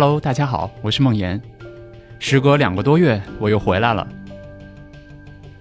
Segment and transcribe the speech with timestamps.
[0.00, 1.42] Hello，大家好，我是梦岩。
[2.20, 4.06] 时隔两个多月，我又回来了。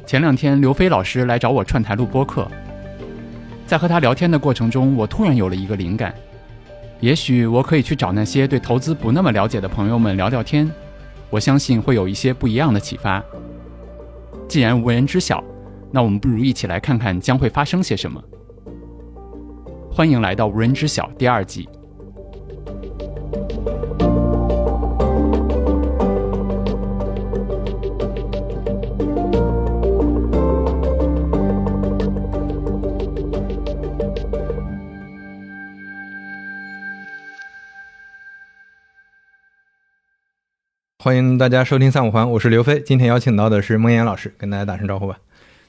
[0.06, 2.48] 前两天刘飞老师来找我串台录播课，
[3.66, 6.14] 在和他聊天的过程中，我突然有了一个灵感，
[7.00, 10.70] 也许我可以去找那些对投资不那么了解的朋友们聊聊天，
[11.32, 13.24] 我相信会有一些不一样的启发。
[14.48, 15.44] 既然无人知晓，
[15.90, 18.24] 那我们不如一起来看看将会发生些什么。
[19.92, 21.68] 欢迎来到《无人知晓》第二季。
[41.08, 42.82] 欢迎大家收听三五环，我是刘飞。
[42.82, 45.18] 今天邀请到的是孟岩老师，跟大家打声招呼吧。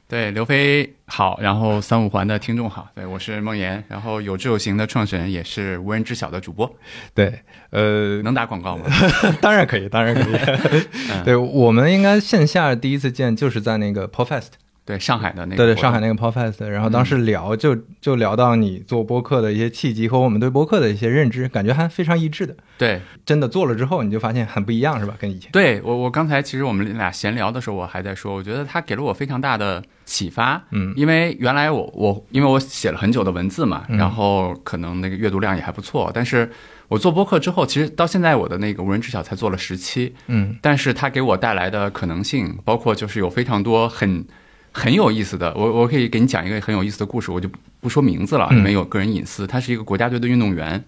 [0.09, 6.69] 对，刘飞好，然后三五环的听众好，对我是孟岩，然后有志有行的创始人，也是无人知晓的主播。
[7.15, 7.33] 对，
[7.71, 8.87] 呃，能打广告吗？
[9.41, 10.35] 当然可以，当然可以。
[11.25, 14.49] 对我们应该线下第一次见就是在那个 PodFest。
[14.89, 22.57] 对上海的那个，对对上海那个 Podcast，然后当时聊就就聊到你做播客的一些契机和我们对播客的一些认知，感觉还非常一致的。
[22.79, 25.15] 对，真的做了之后，你就发现很不一样，是吧？
[25.19, 25.53] 跟以前。
[25.53, 30.65] 对我，我刚才其实我们俩闲聊的时候，我还在说，我觉得他给了我非常大的启发。
[30.71, 36.51] 嗯，因为原来我我因为我写了很久的文字嘛，然后可能那个阅读量也还不错，但是
[36.89, 40.15] 我做播客之后，其实到现在我的那个无人知晓才做了十期。
[40.29, 44.25] 嗯，但是它给我带来的可能性，包括就是有非常多很。
[44.73, 47.49] 很有意思的，我我可以给你讲一个很有意思的故事，我就
[47.81, 49.47] 不说名字了，因为有个人隐私。
[49.47, 50.83] 他是一个国家队的运动员，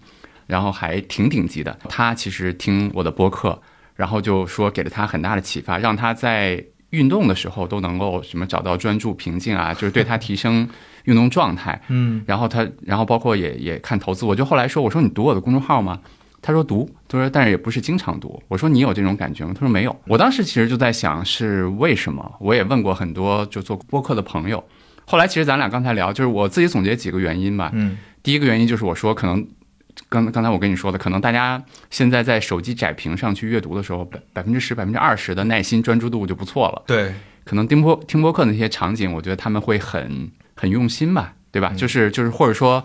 [0.47, 1.77] 然后还挺顶级的。
[1.89, 3.61] 他其实听我的播客，
[3.95, 10.67] 然后就说给了他很大的启发，让他在运动的时候都能够什么找到专注、平静啊， 就是对他提升
[11.05, 11.81] 运动状态。
[11.87, 15.99] 嗯，然后他，然后包括也也看投资，我就后来说，我说你读我的公众号吗？
[16.41, 18.41] 他说读，他说但是也不是经常读。
[18.47, 19.51] 我说你有这种感觉吗？
[19.53, 19.95] 他说没有。
[20.07, 22.35] 我当时其实就在想是为什么？
[22.39, 24.63] 我也问过很多就做播客的朋友。
[25.05, 27.69] 后来其实咱俩刚才聊，就是我自己总结几个原因吧。
[27.73, 29.45] 嗯，第一个原因就是我说可能
[30.09, 36.81] 刚刚才我跟你说的，可能大家现在在手机窄屏上去阅读的时候，百百分之十、百分之二十的耐心专注度就不错了。
[36.87, 37.13] 对，
[37.43, 41.71] 可能听播听播客那些场景，我觉得他们会很很用心吧，对吧？
[41.77, 42.83] 就是就是或者说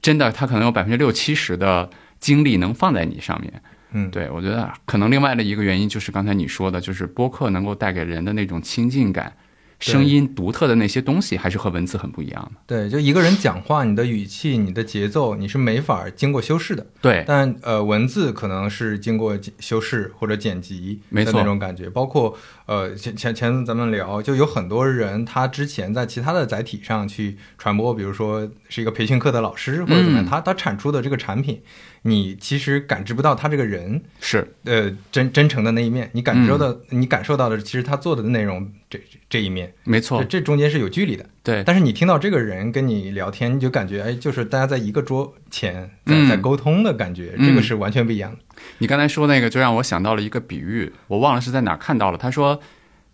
[0.00, 1.90] 真的，他可能有百分之六七十的。
[2.24, 3.52] 精力能放在你上面，
[3.92, 9.34] 嗯，对我觉得可能另外的一个原因就是刚才你说的，就是播客能够带给人的那种亲近感。
[9.80, 12.60] 声音独特的那些东西，还是和文字很不一样的。
[12.66, 16.86] 对，就一个人讲话，你的语气、你的节奏，你是没法经过修饰的。
[17.02, 21.90] 对，但呃，文字可能是经过修饰或者剪辑的那种感觉。
[21.90, 31.60] 包括呃，前前前咱们聊，就有很多人他之前在其他的载体上去传播，比如说是一个培训课的老师或者怎么样，他他产出的这个产品，
[32.06, 39.00] 你其实感知不到他这个人是呃真真诚的那一面，你感受到你感受到的其实他做的内容这
[39.30, 39.72] 这一面。
[39.84, 41.24] 没错，这中间是有距离的。
[41.42, 48.38] 对，但是你听到这个人跟你聊天，你就感觉哎，就是大家在一个桌前在在沟通的感觉，这个是完全不一样的。
[48.78, 52.18] 你刚才说那个，就让我想到了一个比喻，我忘了是在哪看到了。
[52.18, 52.60] 他说，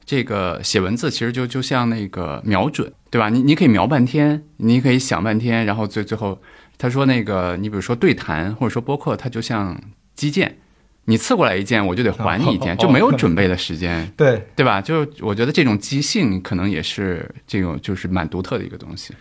[0.05, 3.29] 这个写文字其实就就像那个瞄准，对吧？
[3.29, 6.43] 你你可以瞄半天，你可以想半天，然后最最后，
[6.81, 9.79] 他说那个，你比如说对谈或者说播客，它就像
[10.15, 10.57] 击剑。
[11.05, 14.81] 你刺过来一剑，我就得还你一剑，就没有准备的时间， 对对吧？
[14.81, 19.13] 就我觉得这种即兴可能也是这种，就是蛮独特的一个东西。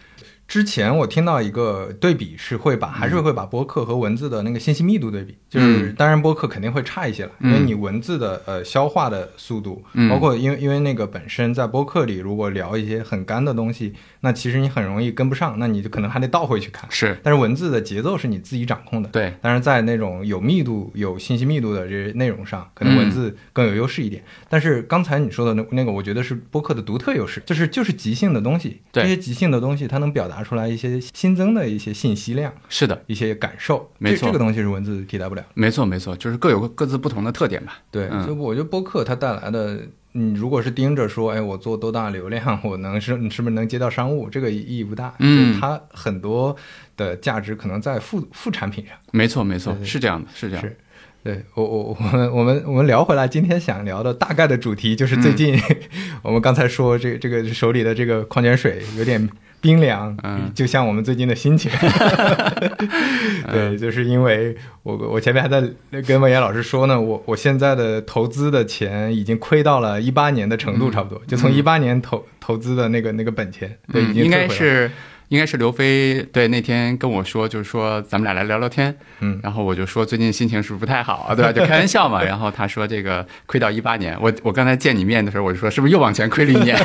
[0.49, 16.89] 之前我听到一个对比是会把还是会把播客和文字的那个信息密度对比，就是当然播客肯定会差一些了，因为你文字的呃消化的速度，包括因为因为那个本身在播客里如果聊一些很干的东西，那其实你很容易跟不上，那你就可能还得倒回去看。
[16.89, 19.09] 是，但是文字的节奏是你自己掌控的。
[19.09, 24.23] 对，但是在那种有密度、有信息密度的这些内容上，可能文字更有优势一点。
[24.49, 30.38] 但是刚才你说的那那个，我觉得是播客的独特优势，就是就是即兴的东西，这些即兴的东西它能表达。
[30.39, 35.43] 拿出来一些新增的一些信息量，是的，一些感受，没错，这个东西是文字替代不了。
[35.53, 37.79] 没错，没错，就是各有各自不同的特点吧。
[37.91, 39.81] 对，所以我觉得播客它带来的，
[40.13, 45.13] 你如果是盯着说，哎，我做多大流量，我能是你是不是能接到商务，这个意义不大。
[45.19, 46.55] 嗯，它很多
[46.95, 48.95] 的价值可能在副副产品上。
[49.11, 50.63] 没错，没错，是这样的，是这样。
[50.63, 50.77] 是，
[51.21, 55.59] 对我我我们我们我们聊回来，今天想聊的大概的主题就是最近
[56.23, 59.29] 我们刚才说这这个手里的这个矿泉水有点。
[59.61, 61.69] 冰凉，嗯，就像我们最近的心情，
[63.51, 65.61] 对，就是因为我我前面还在
[66.07, 74.89] 跟文言老师说呢，我我现在的投资的钱已经亏到了一八年的程度，差不多，就从一八年投投资的那个那个本钱，对，已经应该是
[75.27, 81.51] 应该是刘飞对那天跟我说，就是说咱们俩来聊聊天，嗯，然后我就说最近心情是不是不太好啊， 对吧？
[81.51, 82.23] 就开玩笑嘛。
[82.25, 86.75] 然后他说这个亏到一八年，我我刚才见你面的时候，我就说是不是又往前亏了一年？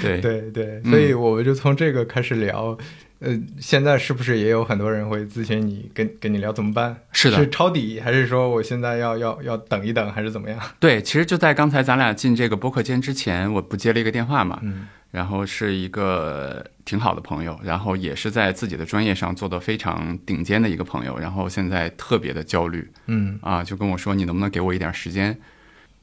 [0.02, 2.76] 对对对，所以我们就从这个开始聊。
[3.22, 6.96] 呃，现在是不是也有很多人会咨询你，跟跟你聊怎么办？
[7.12, 10.58] 是的，是抄底，还是说我现在要要要等一等，还是怎么样？
[10.80, 25.38] 对，其实就在刚才咱俩进这个播客间之前，我不接了一个电话嘛，嗯，然后是一个挺好的朋友，然后也是在自己的专业上做的非常顶尖的一个朋友，然后现在特别的焦虑，嗯啊，就跟我说你能不能给我一点时间？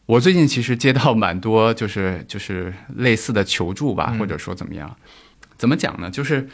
[0.08, 4.96] 我最近其实接到蛮多就是就是类似的求助吧，或者说怎么样？
[5.58, 6.10] 怎么讲呢？
[6.10, 6.48] 就是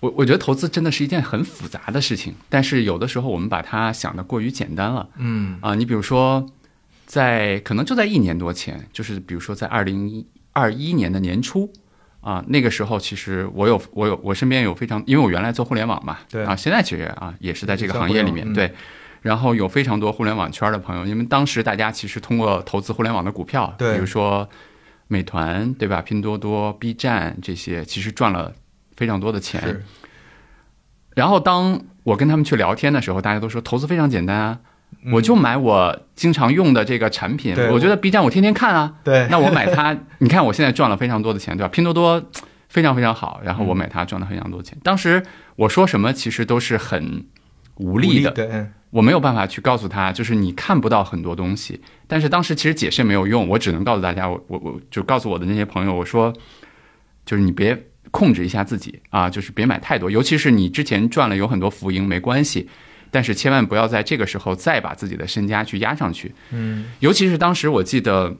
[0.00, 5.06] 我我觉得投资真的是一件很复杂的事情，但是有的时候我们把它想的过于简单了。
[5.18, 6.46] 嗯啊，你比如说，
[7.04, 11.70] 在可能就在一年多前，就是比如说在二零二一年的年初
[12.22, 18.72] 啊，那个时候其实我有我有我身边有非常，因为我原来做互联网嘛，对啊，现在其实啊也是在这个行业里面嗯对。
[19.22, 24.48] 然后有非常多互联网圈的朋友，因为当时大家其实通过投资互联网的股票，比如说
[25.08, 28.52] 美团对吧、拼多多、B 站这些，其实赚了
[28.96, 29.82] 非常多的钱。
[31.14, 34.58] 然后当我跟他们去聊天的时候，大家都说投资非常简单啊，
[35.04, 37.54] 嗯我就买我经常用的这个产品。
[37.54, 41.68] 对我觉得 B 站我天天看啊，对，那我买它， 你看我现在赚了非常多的钱，对吧？
[41.68, 42.22] 拼多多
[42.68, 44.78] 非常非常好，然后我买它赚了非常多钱。
[44.82, 45.22] 当时
[45.56, 47.26] 我说什么，其实都是很
[47.80, 51.80] 无力的，我没有办法去告诉他，就是你看不到很多东西。
[52.06, 56.32] 但是当时其实解释也没有用，我只能告诉大家，我我我就告诉我的那些朋友，我说，
[57.24, 62.68] 就是你别控制一下自己啊，就是别买太多，尤其是你之前赚了有很多浮盈没关系，
[63.10, 66.34] 但是千万不要在这个时候再把自己的身家去压上去。
[66.50, 66.86] 嗯。
[66.98, 68.36] 尤其是当时我记得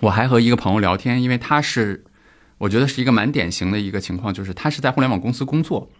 [0.00, 2.04] 我还和一个朋友聊天，因为他是
[2.58, 5.90] 我觉得是一个蛮典型的一个情况，就是他是在互联网公司工作，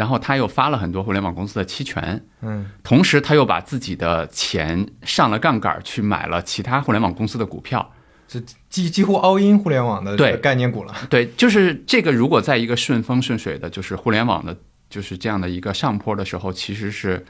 [0.00, 2.24] 然后他又发了很多互联网公司的期权。
[2.40, 7.92] 嗯同时，他又把自己的钱上了杠杆，去买了其他互联网公司的股票。
[8.26, 10.94] 这几几乎 all in 互联网的对概念股了。
[11.10, 14.56] 对，就是这个，如果在一个顺风顺水的，就是互联网的，
[14.88, 17.26] 就是这样的一个上坡的时候，其实是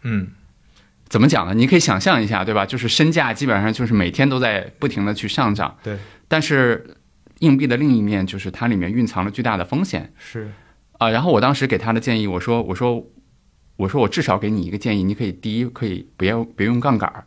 [0.00, 0.28] 嗯
[1.08, 1.52] 怎么讲呢？
[1.52, 2.64] 你可以想象一下，对吧？
[2.64, 6.96] 就是身价基本上就是每天都在不停的去上涨，对，但是
[7.40, 10.50] 硬币的另一面就是它里面蕴藏了巨大的风险是
[11.04, 11.10] 啊。
[11.10, 13.06] 然后我当时给他的建议，我说，我说，
[13.76, 17.24] 我说我至少给你一个建议，你可以第一可以不要别用杠杆儿，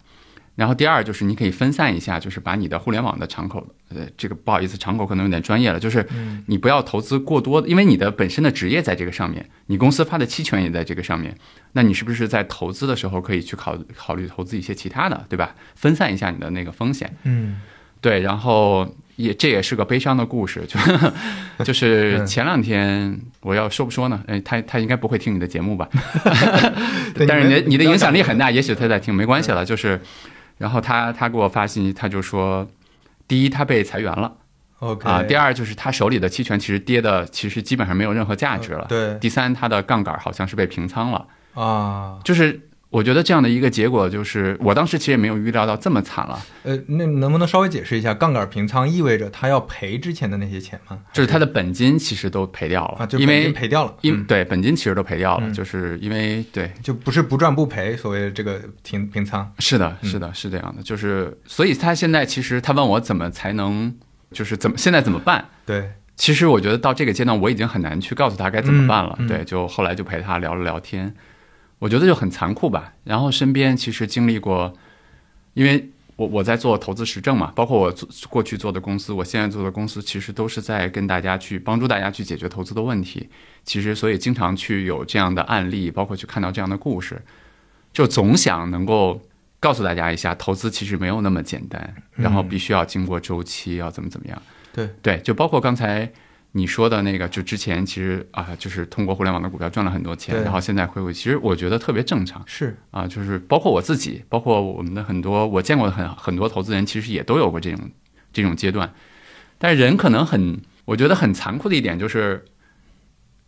[0.56, 11.38] 然后第二就是你可以分散一下，就是把你的互联网的敞口，呃，这个不好意思，敞口可能有点专业了，就是嗯你不要投资过多，因为你的本身的职业在这个上面，你公司发的期权也在这个上面，
[11.73, 15.56] 那你是不是在投资的时候可以去考考虑投资一些其他的，对吧？
[15.75, 17.15] 分散一下你的那个风险。
[17.23, 17.62] 嗯
[18.00, 20.79] 对，然后也这也是个悲伤的故事，就
[21.65, 24.23] 就是前两天我要说不说呢？
[24.27, 25.89] 哎，他他应该不会听你的节目吧？
[27.13, 28.45] 对 但是你的你的影响力很大。
[28.45, 29.65] 大，也许他在听，没关系了。
[29.65, 29.99] 就是，
[30.59, 32.67] 然后他他给我发信息，他就说，
[33.27, 34.31] 第一他被裁员了
[34.79, 38.85] OK 啊，第二就是他手里的期权其实跌的其实基本上没有任何价值了。
[38.87, 41.25] 对第三，他的杠杆好像是被平仓了，
[41.55, 42.61] 啊，就是。
[42.89, 46.39] 我觉得这样的一个结果就是，我当时其实也没有预料到这么惨了。
[46.63, 50.97] 呃，那能不能稍微解释一下，杠杆平仓意味着他要赔之前的那些钱吗？
[51.11, 54.23] 就是他的本金其实都赔掉了，啊，就因为赔掉了，因、嗯。
[54.25, 55.53] 对本金其实都赔掉了，嗯。
[55.53, 59.51] 就是因为对，就不是不赚不赔，所谓的这个平平仓。
[59.59, 60.09] 是的，嗯。
[60.09, 63.94] 是的，是这样的，就是所以他现在其实他问我怎么才能，
[64.31, 65.44] 就是怎么现在怎么办？
[65.65, 69.27] 对，其实我觉得到这个阶段我已经很难去告诉他该怎么办了，嗯嗯。
[69.27, 71.13] 对，就后来就陪他聊了聊天，
[71.79, 72.93] 我觉得就很残酷吧。
[73.03, 74.73] 然后身边其实经历过，
[75.53, 83.29] 因为我我在做投资实证嘛，包括我做过去做的公司，我现在做的公司，其实都是在跟大家去帮助大家去解决投资的问题。
[83.63, 87.21] 其实所以经常去有这样的案例，包括去看到这样的故事，
[87.93, 89.21] 就总想能够
[89.59, 94.41] 告诉大家一下，投资其实没有那么简单，然后必须要经过周期，要怎么怎么样。
[94.73, 96.11] 对对，就包括刚才
[96.57, 107.80] 你说的那个，就之前其实啊，就是通过互联网的股票赚了很多钱，然后现在回归，其实我觉得特别正常是，啊，就是包括我自己，包括我们的很多我见过的很很多投资人，其实也都有过这种
[108.33, 108.92] 这种阶段。
[109.59, 112.44] 但是人可能很，我觉得很残酷的一点就是，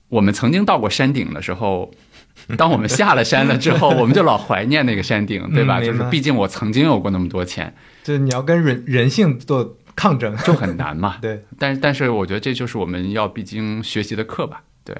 [0.10, 1.92] 我们曾经到过山顶的时候。
[2.56, 5.80] 当我们下了山了之后，我们就老怀念那个山顶，对吧？
[5.82, 11.18] 嗯就是毕竟我曾经有过那么多钱，就是你要跟人人性做抗争，就很难嘛。
[11.22, 11.44] 对。
[11.58, 14.64] 但是，但是我觉得这就是我们要必经学习的课吧。
[14.86, 14.96] 对，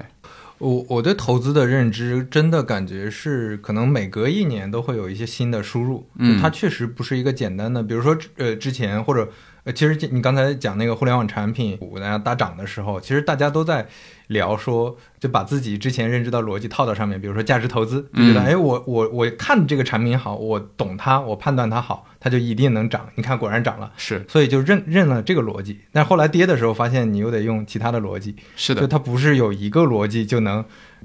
[0.58, 9.26] 我我对投资的认知真的感觉是，可能每隔一年都会有一些新的输入，嗯就它确实不是一个简单的，比如说呃之前或者
[9.64, 13.86] 呃，其实你刚才讲那个互联网产品股大家大涨的时候，其实大家都在
[14.28, 23.06] 聊说，就把自己之前认知的逻辑套到上面，比如说价值投资，就觉得哎，我我我看这个产品好，我懂它，我判断它好，它就一定能涨。
[23.16, 25.80] 你看，果然涨了，是，所以就认认了这个逻辑。
[25.92, 30.64] 但后来跌的时候，发现你又得用其他的逻辑，是的，就它不是有一个逻辑就能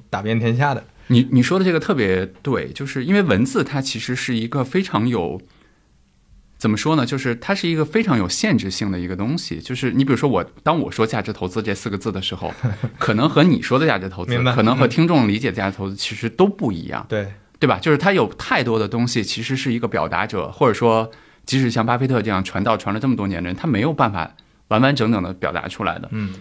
[0.10, 0.82] 打遍天下的。
[1.08, 5.42] 你你说的这个特别对，就是因为文字它其实是一个非常有。
[6.58, 7.06] 怎么说呢？
[7.06, 9.60] 就是它是一个非常有限制性的一个东西。
[9.60, 12.52] 就是你比如说我，当我说价值投资这四个字的时候，
[12.98, 17.06] 可能和你说的价值投资，可能和听众理解的价值投资其实都不一样。
[17.10, 17.28] 对，
[17.60, 17.78] 对吧？
[17.80, 21.12] 就是它有太多的东西，其实是一个表达者，或者说，
[21.46, 24.34] 即使像巴菲特这样传道传了这么多年的人，他没有办法
[24.70, 26.08] 完完整整的表达出来的。
[26.12, 26.34] 嗯。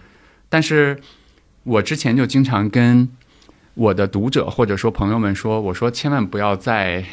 [0.49, 0.97] 但是
[1.65, 3.09] 我之前就经常跟
[3.75, 7.05] 我的读者或者说朋友们说，我说千万不要在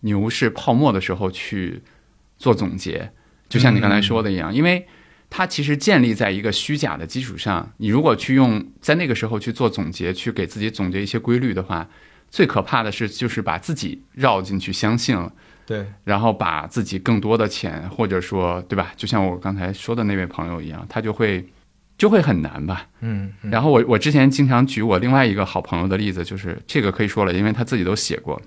[0.00, 1.82] 牛市泡沫的时候去。
[2.36, 3.10] 做总结，
[3.48, 4.86] 就像你刚才说的一样，因为
[5.28, 7.72] 它其实建立在一个虚假的基础上。
[7.78, 11.88] 你如果去用在那个时候去做总结，去给自己总结一些规律的话，
[12.30, 15.32] 最可怕的是就是把自己绕进去相信了。
[15.66, 18.92] 对，然后把自己更多的钱，或者说对吧？
[18.96, 21.44] 就像我刚才说的那位朋友一样，他就会
[21.98, 22.86] 就会很难吧。
[23.00, 23.32] 嗯。
[23.42, 28.40] 然后我我之前经常举我另外一个好朋友的例子，就是这个可以说了，因为他自己都写过。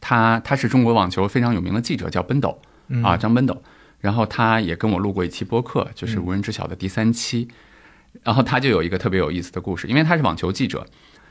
[0.00, 2.60] 他他是中国网球非常有名的记者，叫奔斗。
[3.02, 3.62] 啊，张奔斗，
[4.00, 7.48] 然后他也跟我录过一期播客，就是无人知晓的第三期，
[8.22, 10.86] 然后他就有一个特别有意思的故事，因为他是网球记者，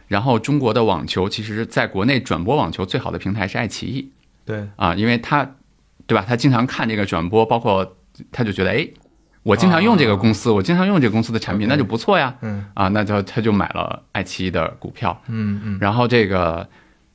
[0.08, 4.12] 然后中国的网球其实在国内转播网球最好的平台是爱奇艺，
[4.46, 5.56] 对，啊，因为他，
[6.08, 6.26] 对吧？
[6.28, 7.96] 他经常看这个转播，包括
[8.32, 8.88] 他就觉得，哎，
[9.44, 16.68] 我经常用这个公司，我经常用这个公司的产品，那就不错呀，嗯，啊，那就他就买了爱奇艺的股票，嗯嗯，然后这个。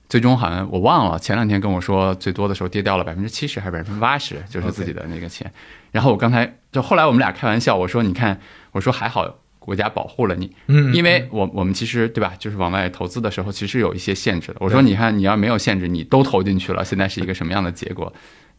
[0.09, 5.53] 最终好像我忘了，前两天跟我说最多的时候跌掉了百分之七十还是百分之八十，就是自己的那个钱。
[5.93, 8.41] 然后我刚才就后来我们俩开玩笑，我说你看，
[8.73, 14.57] 我说还好国家保护了你，嗯，因为我我们其实对吧，就是往外投资的时候其实有一些限制的。
[14.61, 18.11] 我说你看你要没有限制，你都投进去了，现在是一个什么样的结果？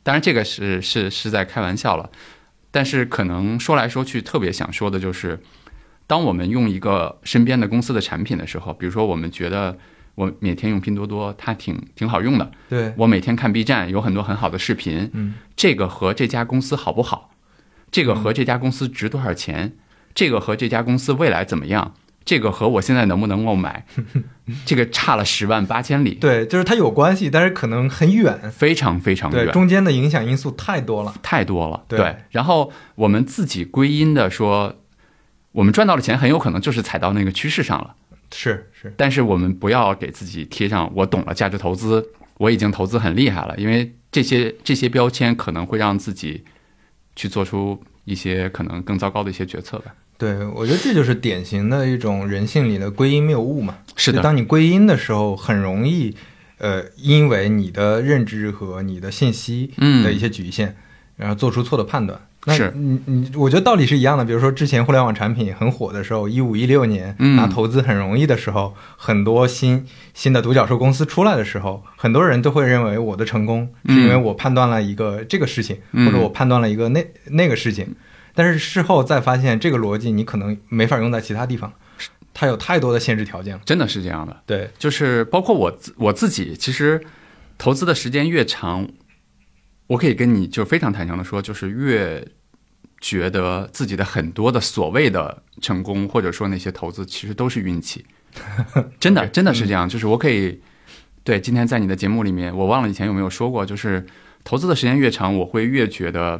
[0.03, 2.07] 当然这个是是是在开玩笑了，
[2.69, 5.39] 但是可能说来说去特别想说的就是，
[6.05, 9.75] 当我们用一个身边的公司的产品的时候，比如说我们觉得。
[10.19, 12.51] 我每天用拼多多，它挺挺好用的。
[12.67, 15.09] 对我每天看 B 站，有很多很好的视频。
[15.13, 17.29] 嗯，这个和这家公司好不好？
[17.89, 19.77] 这个和这家公司值多少钱？
[20.13, 21.93] 这个和这家公司未来怎么样？
[22.25, 23.85] 这个和我现在能不能够买？
[24.65, 26.15] 这个差了十万八千里。
[26.15, 29.49] 对，就是它有关系，但是可能很远，非常非常远。
[29.53, 31.81] 中间的影响因素太多了，太多了。
[31.87, 34.75] 对，然后我们自己归因的说，
[35.53, 37.95] 我们赚到的钱很有可能就是踩到那个趋势上了。
[38.31, 42.07] 是是，但是我们不要给自己贴上“我懂了价值投资，
[42.37, 46.43] 我已经投资很厉害了”，因为这些这些标签可能会让自己
[47.15, 49.93] 去做出一些可能更糟糕的一些决策吧。
[50.17, 53.77] 对，我觉得这就是典型的一种人性里的归因谬误嘛。
[53.95, 56.15] 是的，当你归因的时候，很容易
[56.57, 59.71] 呃，因为你的认知和你的信息
[60.03, 60.75] 的一些局限，
[61.15, 62.19] 然后做出错的判断。
[62.47, 64.23] 是，你你，我觉得道理是一样的。
[64.23, 77.93] 比如说，之前互联网产品很火的时候，一五一六年拿投资很容易的时候，很多新新的独角兽公司出来的时候，很多人都会认为我的成功是因为我判断了一个这个事情，或者我判断了一个那那个事情。
[78.33, 81.73] 但是事后再发现，这个逻辑你可能没法用在其他地方，
[82.33, 83.61] 它有太多的限制条件了。
[83.65, 87.01] 真的是这样的，对，就是包括我我自己，其实
[87.57, 88.87] 投资的时间越长。
[89.89, 92.23] 我可以跟你就非常坦诚的说，就是越
[93.01, 98.05] 觉得自己的很多的所谓的成功，或者说那些投资，其实都是运气。
[98.99, 99.89] 真的，真的是这样。
[99.89, 100.61] 就是我可以
[101.23, 104.05] 对今天在你的节目里面，我忘了以前有没有说过，就是
[104.43, 106.39] 投资的时间越长，我会越觉得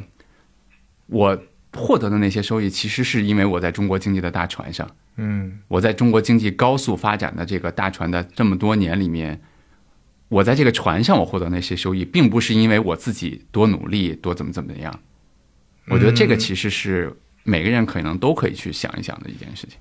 [1.08, 1.42] 我
[1.74, 4.88] 获得的那些收益，其实是因为我在中国经济的大船上。
[5.18, 9.42] 嗯，我在中国经济高速发展的这个大船的这么多年里面。
[10.30, 15.00] 我在这个船上，我获得那些收益，并不是因为我自己多努力、多怎么怎么样。
[15.88, 17.12] 我觉得这个其实是
[17.44, 19.78] 每个人可能都可以去想一想的一件事情。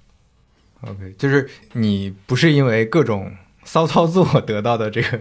[0.81, 3.31] OK，就是你不是因为各种
[3.65, 5.21] 骚操作得到的这个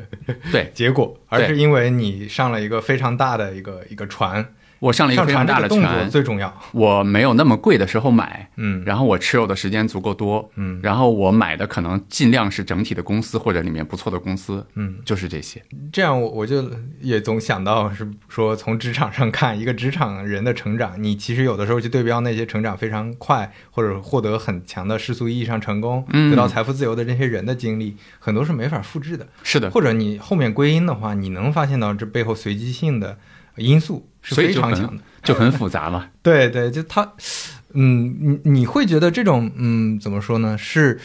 [0.51, 4.53] 对 结果，而是因为你上了一个非常大的一个一个船。
[4.79, 6.53] 我上了一个非常大的船，最重要。
[6.71, 15.61] 我没有那么贵的时候买，嗯，然后我持有的时间足够多，嗯，然后我买的可能尽量是整体的公司或者里面不错的公司，嗯，就是这些。
[15.91, 16.69] 这样我我就
[17.01, 29.27] 也总想到是说，从职场上看一个职场人的成长，你其实有的时候去对标那些成长非常快或者获得很强的世俗意义上成功、得到财富自由的这些人的经历，很多是没法复制的。
[29.43, 33.17] 是的，或者你后面归因的话，你能发现到这背后随机性的。
[33.57, 34.99] 因素是非常强的很。
[35.23, 36.09] 就很复杂嘛。
[36.23, 37.13] 对对，就他，
[37.73, 40.57] 嗯，你你会觉得这种，嗯，怎么说呢？
[40.57, 40.99] 是，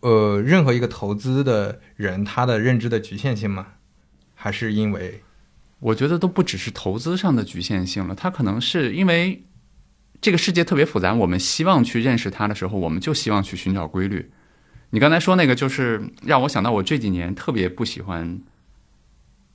[0.00, 3.66] 呃，任何一个投资的人他的认知的局限性吗？
[4.34, 5.22] 还是因为，
[5.80, 9.44] 我觉得都不只是投资上的局限性了，它可能是因为
[10.22, 14.30] 这个世界特别复杂，我们希望去认识它的时候，我们就希望去寻找规律。
[14.90, 18.40] 你刚才说那个，就是让我想到我这几年特别不喜欢，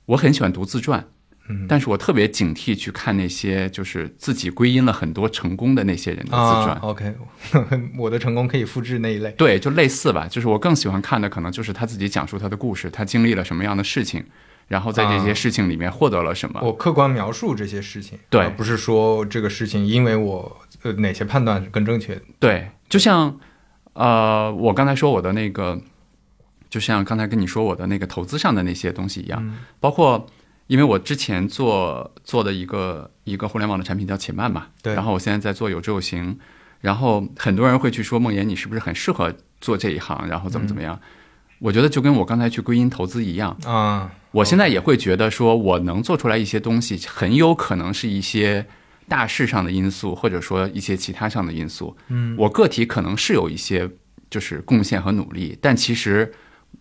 [0.04, 1.08] 我很喜欢读自传，
[1.48, 6.68] 嗯，但是我特别警惕去看那些就是自己归因了很多成功的那些人的自传。
[6.70, 7.14] 啊，OK，
[7.98, 9.30] 我的成功可以复制那一类。
[9.32, 14.24] 对，就类似吧，就是我更喜欢看的可能就是他自己讲述他的故事，他经历了什么样的事情，
[14.68, 16.60] 然后在这些啊事情里面获得了什么。
[16.62, 22.22] 我客观描述这些事情，对而不是说这个事情因为我呃哪些判断是更正确的。
[22.40, 23.38] 对，就像
[23.92, 25.80] 呃，我刚才说我的那个，
[26.68, 30.26] 就像刚才跟你说我的那个投资上的那些东西一样，嗯包括
[30.66, 34.94] 因为我之前做做的一个一个互联网的产品叫且慢嘛，对。
[34.94, 36.38] 然后我现在在做有志有行，
[36.80, 41.00] 然后很多人会去说梦妍，你是不是很适合做这一行，然后怎么怎么样？
[41.58, 48.66] 我觉得就跟我刚才去归因投资一样，啊，我现在也会觉得说，我能做出来一些东西，很有可能是一些
[49.08, 51.96] 大势上的因素，或者说一些其他上的因素。
[52.08, 53.88] 嗯，我个体可能是有一些
[54.28, 56.30] 就是贡献和努力，但其实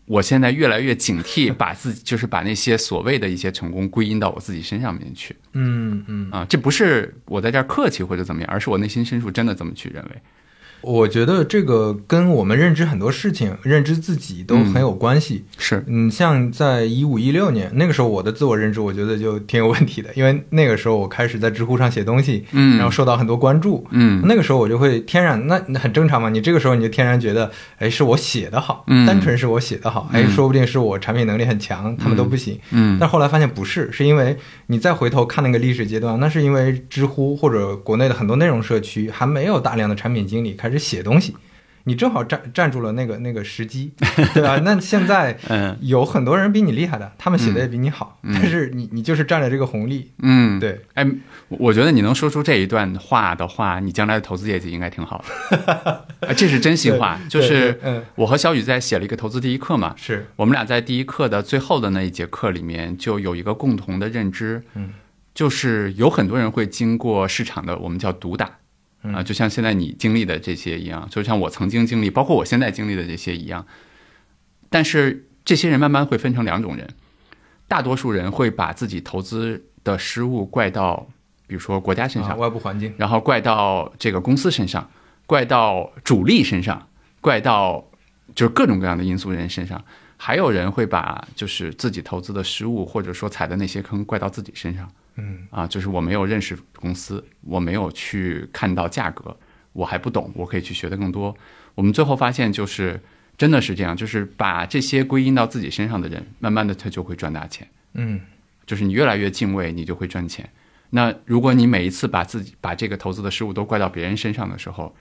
[0.06, 10.12] 我现在越来越警惕， 把自己就是把那些所谓的一些成功归因到我自己身上面去嗯嗯，啊，这不是我在这儿客气或者怎么样，而是我内心深处真的这么去认为。
[10.86, 15.44] 我觉得这个跟我们认知很多事情、认知自己都很有关系。
[15.58, 23.86] 是，嗯，像在一五一六年那个时候，我的自我认知我觉得就挺有问题的，因为那个时候我开始在知乎上写东西，嗯，然后受到很多关注。
[23.90, 26.30] 嗯那个时候我就会天然，那那很正常嘛。
[26.30, 27.50] 你这个时候你就天然觉得，
[27.80, 32.60] 哎，是我写的好，嗯单纯是我写的好，哎，嗯说不定是我产品能力很强，他们都不行。
[32.70, 34.38] 嗯但后来发现不是，是因为
[34.68, 41.36] 你再回头看那个历史阶段，那是因为知乎或者国内的很多内容社区还没有大量的产品经理开始写东西，
[41.86, 43.92] 你正好站站住了那个那个时机，
[44.34, 44.60] 对吧？
[44.64, 45.78] 那现在 嗯。
[45.82, 48.34] 有很多人比你厉害的，他们写的也比你好，嗯。
[48.34, 51.06] 但是你你就是占了这个红利，嗯，对，哎，
[51.50, 56.06] 我觉得你能说出这一段话的话，你将来的投资业绩应该挺好的。
[56.28, 57.80] 啊这是真心话，就是
[58.16, 60.26] 我和小雨在写了一个投资第一课嘛，是。
[60.38, 64.90] 我们俩在第一课的最后的那一节课里面就有一个共同的认知，嗯，
[65.36, 68.50] 就是有很多人会经过市场的我们叫毒打。
[69.06, 73.66] 嗯啊，就像现在你经历的这些一样，就像我曾经经历，包括我现在经历的这些一样。
[74.70, 76.90] 但是这些人慢慢会分成两种人，
[77.68, 81.08] 大多数人会把自己投资的失误怪到，
[81.48, 84.90] 比如说国家身啊上，外部环境，然后怪到这个公司身上，
[85.26, 86.88] 怪到主力身上，
[87.22, 87.86] 怪到
[88.34, 89.84] 就是各种各样的因素人身上。
[90.18, 94.90] 还有人会把就是自己投资的失误，或者说踩的那些坑怪到自己身上。
[95.16, 99.36] 嗯啊，就是我没有认识公司，我没有去看到价格，
[99.74, 101.36] 我还不懂，我可以去学的更多。
[101.74, 103.02] 我们最后发现，就是
[103.38, 107.68] 真的是这样，就是把这些归因到自己身上的人，慢慢的他就会赚大钱。
[107.94, 108.22] 嗯
[108.66, 110.50] 就是你越来越敬畏，你就会赚钱。
[110.90, 114.96] 那如果你每一次把自己把这个投资的失误都怪到别人身上的时候，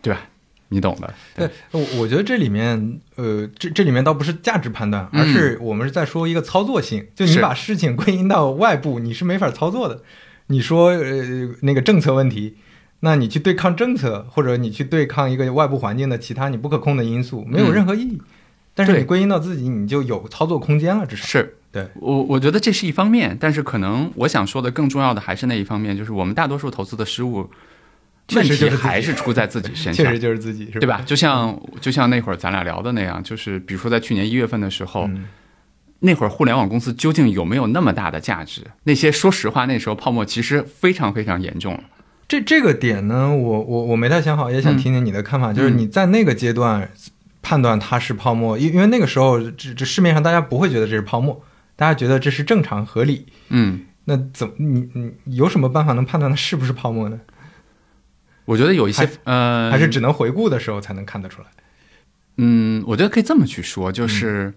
[0.00, 0.28] 对吧？
[0.68, 1.14] 你懂的。
[1.34, 7.06] 对，我我觉得这里面，呃，这这里面倒不是价值判断，而是我们是在说一个操作性。
[7.14, 10.02] 就你把事情归因到外部，你是没法操作的。
[10.48, 12.56] 你说，呃，那个政策问题，
[13.00, 18.20] 那你去对抗政策，或者你去对抗一个外部环境的其他你不可控的因素，没有任何意义。
[18.74, 21.24] 但是你归因到自己，你就有操作空间了，至少。
[21.26, 27.50] 是对，我我觉得这是一方面，但是可能我想说的更重要的还是那一方面，就是我们大多数投资的失误，
[28.28, 30.18] 确实就是还是出在自己身上 确实。
[30.18, 31.00] 就是自己，是对吧？？
[31.06, 35.26] 就像就像那会儿咱俩聊的那样，就是比如说在去年一月份的时候，嗯
[36.00, 38.62] 那会儿互联网公司究竟有没有那么大的价值？
[38.84, 41.80] 那些说实话，那时候泡沫其实非常非常严重了。
[42.28, 45.52] 这这个点呢，我我我没太想好，也想嗯听听你的看法。
[45.54, 46.86] 就是你在那个阶段
[47.40, 51.42] 判断它是泡沫，因因为那个时候这这市面上大家不会觉得这是泡沫，
[51.76, 53.24] 大家觉得这是正常合理。
[53.48, 57.18] 嗯，那怎么你你有什么办法能判断它是不是泡沫呢？
[58.46, 61.48] 我觉得有一些呃，还是只能回顾的时候才能看得出来？
[62.38, 64.54] 嗯，我觉得可以这么去说，嗯就是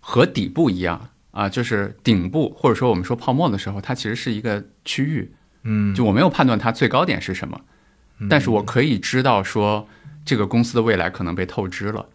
[0.00, 7.60] 和底部一样啊，就是顶部或者说我们说泡沫的时候，它其实是一个区域，嗯，就我没有判断它最高点是什么，
[8.28, 9.88] 但是我可以知道说
[10.24, 12.06] 这个公司的未来可能被透支了。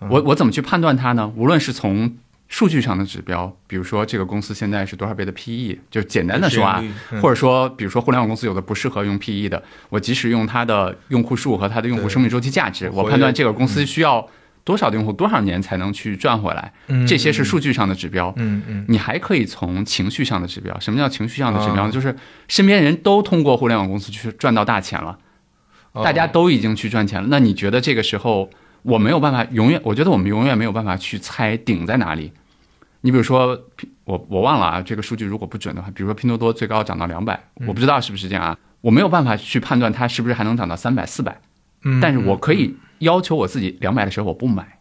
[0.00, 1.30] 嗯我我怎么去判断它呢？
[1.36, 2.16] 无论是从
[2.50, 6.84] 数据上的指标，比如说这个公司现在是多少倍的 PE，就简单的说啊
[7.22, 14.28] 或者说比如说互联网公司有的不适合用 PE 的，我即使用它的用户数和它的用户生命周期价值，我判断这个公司需要
[14.64, 16.72] 多少的用户多少年才能去赚回来？
[16.88, 18.32] 嗯这些是数据上的指标。
[18.36, 20.76] 嗯嗯你还可以从情绪上的指标。
[20.80, 21.88] 什么叫情绪上的指标呢？
[21.88, 22.14] 啊就是
[22.48, 25.16] 身边人都通过互联网公司去赚到大钱了，
[25.92, 27.28] 哦大家都已经去赚钱了。
[27.30, 28.50] 那你觉得这个时候
[28.82, 29.80] 我没有办法永远？
[29.84, 32.32] 我觉得我们永远没有办法去猜顶在哪里。
[33.02, 33.58] 你比如说，
[34.04, 41.40] 我我忘了啊，这个数据如果不准的话，比如说拼多多最高涨到两百、嗯我不知道是不是这样啊，我没有办法去判断它是不是还能涨到三百、四百，
[41.84, 44.78] 嗯，但是我可以要求我自己两百的时候我不买。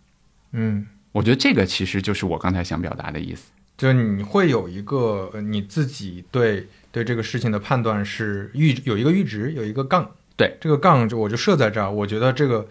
[0.52, 3.52] 嗯，我觉得这个其实就是我刚才想表达的意思。
[3.78, 12.68] 就你会有一个呃你自己对对这个事情的判断是阈有一个阈值，有一个杠，对这个杠就我就设在这儿，我觉得这个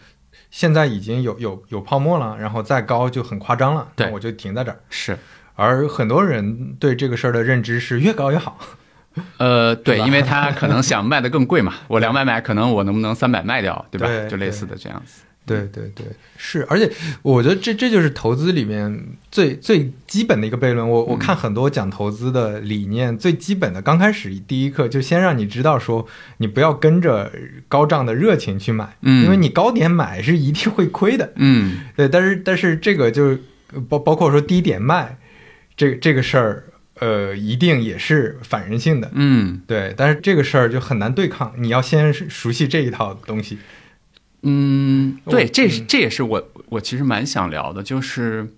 [0.50, 4.78] 现在已经有有有泡沫了，然后再高就很夸张了，对我就停在这儿。
[4.90, 5.18] 是，
[5.58, 8.60] 而很多人对这个事儿的认知是越高越好，
[9.38, 14.06] 呃，对，因为他可能想卖的更贵嘛， 我两百买，可能我能不能三百卖掉，对吧？
[14.06, 15.22] 对就类似的这样子。
[15.44, 16.04] 对对对，
[16.36, 16.92] 是，而且
[17.22, 20.86] 我觉得这这就是投资里面最最基本的一个悖论。
[20.86, 27.32] 我我看很多讲投资的理念，最基本的刚开始第一课就先让你知道说，你不要跟着
[27.66, 31.32] 高涨的热情去买，嗯因为你高点买是一定会亏的。
[31.36, 33.38] 嗯，对，但是但是这个就
[33.88, 35.16] 包包括说低点卖，
[35.78, 36.64] 这这个事儿，
[36.94, 39.10] 呃，一定也是反人性的。
[39.14, 43.58] 嗯对，但是这个事儿就很难对抗，你要先熟悉这一套东西。
[44.42, 48.52] 嗯，对，这是嗯这也是我我其实蛮想聊的，就是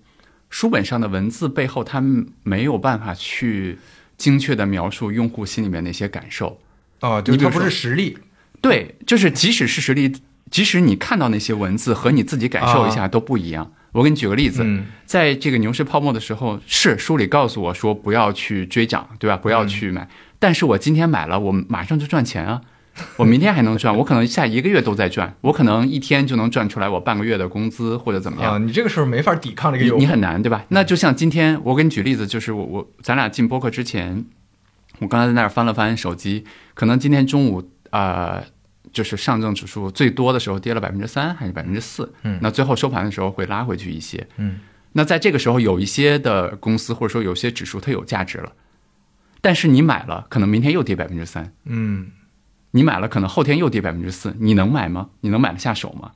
[0.49, 3.77] 书本上的文字背后，他们没有办法去
[4.17, 6.59] 精确的描述用户心里面那些感受。
[7.01, 8.17] 哦，就它不是实力。
[8.61, 10.11] 对，就是即使是实力，
[10.49, 13.71] 即使你看到那些文字和你自己感受一下都不一样。
[13.91, 19.35] 我给你举个例子，嗯在这个牛市泡沫的时候，是书里告诉我说不要去追涨，对吧？
[19.35, 20.07] 不要去买。
[20.39, 22.61] 但是我今天买了，我马上就赚钱啊！
[23.15, 28.53] 我明天还能赚，我可能下一个月都在赚，我可能一天就能赚出来我半个月的工资或者怎么样。
[28.53, 29.97] 啊，你这个时候没法抵抗这个诱惑。
[29.97, 30.65] 你你很难对吧？
[30.69, 34.25] 那就像今天我给你举例子，就是我我咱俩进播客之前，
[34.99, 38.43] 我刚才在那儿翻了翻手机，可能今天中午啊、呃
[38.91, 44.59] 就是上证指数最多的时候跌了百分之三还是百分之四，嗯那最后收盘的时候会拉回去一些，嗯，
[44.93, 48.51] 那在这个时候有一些的公司或者说有些指数它有价值了，
[49.39, 52.11] 但是你买了，可能明天又跌百分之三，嗯，
[52.71, 55.09] 你买了，可能后天又跌百分之四，你能买吗？
[55.21, 56.11] 你能买得下手吗？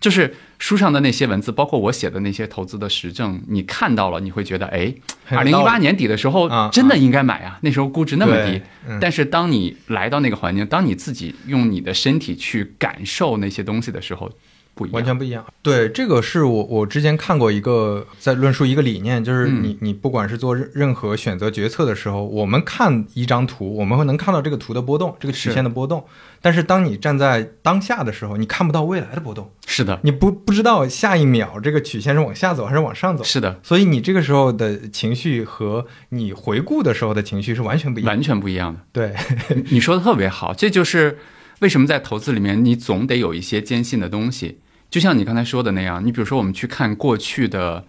[0.00, 4.92] 就是书上的那些文字，包括我写的那些投资的实证，你看到了，你会觉得，哎，
[5.28, 8.62] 二零一八年底的时候啊真的应该买啊，那时候估值那么低
[9.00, 14.32] 但是当你来到那个环境，当你自己用你的身体去感受那些东西的时候，
[14.80, 14.94] 不一样。
[14.94, 15.44] 完全不一样。
[15.62, 26.04] 对，这个是我我之前看过一个在论述一个理念，就是嗯你你不管是做任任何选择决策的时候，我们看一张图，我们会能看到这个图的波动，这个曲线的波动。
[26.42, 33.22] 但是当你站在当下的时候，你看不到未来的波动，是的，你不不知道下一秒这个曲线是往下走还是往上走。
[33.22, 38.08] 是的，所以你这个时候的情绪和你回顾的时候的情绪是完全不一样。
[38.08, 38.80] 完全不一样的。
[38.90, 39.14] 对，
[39.68, 41.18] 你说的特别好，这就是
[41.58, 44.60] 为什么在投资里面，你总得有一些坚信的东西。
[44.90, 47.84] 就像你刚才说的那样，你比如说我们去看过去的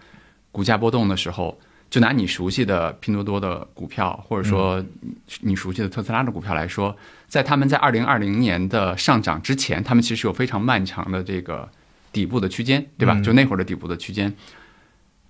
[0.51, 1.59] 股价波动的时候，
[1.89, 4.83] 就拿你熟悉的拼多多的股票，或者说
[5.41, 6.95] 你熟悉的特斯拉的股票来说，
[7.27, 11.67] 在他们在二零二零年的上涨之前，他们其实有非常漫长的这个
[12.13, 13.13] 底部的区间，对吧？
[13.15, 14.33] 嗯就那会儿的底部的区间，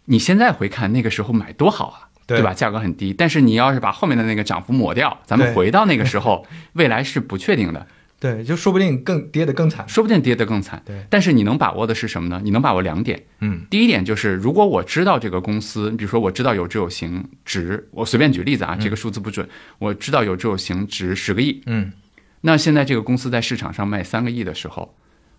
[0.06, 2.10] 你现在回看那个时候买多好啊！
[2.28, 2.54] 对对吧？
[2.54, 7.86] 价格很低，但是你要是把后面的那个涨幅抹掉，咱们回到那个时候，未来是不确定的，
[8.22, 9.84] 对，就说不定更跌得更惨。
[9.90, 10.80] 说不定跌得更惨。
[10.86, 12.40] 对，但是你能把握的是什么呢？
[12.44, 13.20] 你能把握两点。
[13.40, 21.92] 嗯第一点就是，如果我知道这个公司，比如说我知道有值有行值，我随便举例子啊，这个数字不准，我知道有值有行值十个亿，嗯
[22.42, 24.96] 那现在这个公司在市场上卖三个亿的时候，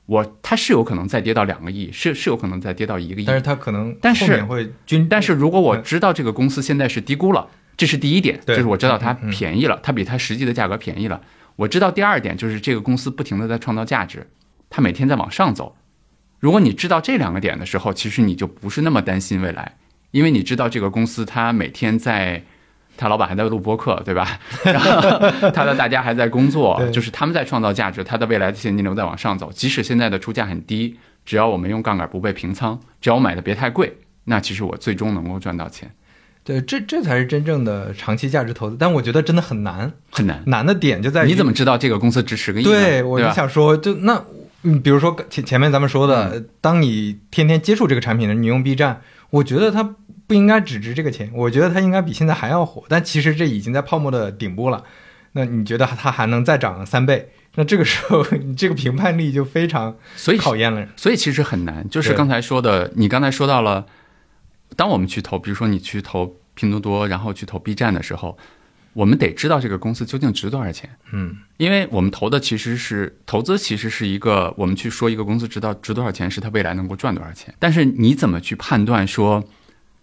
[0.07, 11.21] 我它是有可能再跌到两个亿，是是有可能再跌到一个亿但，是它可能但是会均，但是如果我知道这个公司现在是低估了，这是第一点，对就是我知道它便宜了，它比它实际的价格便宜了。
[11.57, 14.29] 我知道第二点就是这个公司不停的在创造价值，
[14.71, 15.77] 它每天在往上走。
[16.41, 19.77] 如果你知道这两个点的时候，其实你就不是那么担心未来，
[20.11, 22.43] 因为你知道这个公司它每天在，
[22.97, 24.41] 他老板还在录播客，对吧？
[24.65, 24.91] 然后
[25.51, 29.53] 他的大家还在工作，就是他们在创造价值，它的未来的现金流在往上走。
[29.53, 35.91] 即使现在的出价很低，只要我们用杠杆不被平仓，只要我买的别太贵，那其实我最终能够赚到钱。
[36.45, 38.77] 对，这这才是真正的长期价值投资。
[38.79, 40.43] 但我觉得真的很难，很难。
[40.47, 42.65] 难的点就在于你怎么知道这个公司值十个亿？
[42.65, 43.31] 对，我就？
[43.33, 44.25] 想说，就那，
[44.63, 49.95] 嗯，比如说前前面咱们说的，嗯当你天天接触这个产品的，你用 B 站，我觉得它
[50.27, 52.83] 不应该只值这个钱，我觉得它应该比现在还要火。
[52.89, 54.83] 但其实这已经在泡沫的顶部了。
[55.35, 57.31] 那你觉得它还能再涨三倍？
[57.55, 60.87] 那这个时候 你这个评判力就非常所以考验了。
[60.97, 63.87] 所以其实很难，就是刚才说的，你刚才说到了，
[64.77, 68.37] 当我们去投，比如说你去投拼多多，然后去投 B 站的时候，
[68.93, 70.91] 我们得知道这个公司究竟值多少钱。
[71.13, 77.55] 嗯因为我们投的其实是投资，其实是一个我们去说一个公司值到值多少钱，是它未来能够赚多少钱。
[77.59, 79.43] 但是你怎么去判断说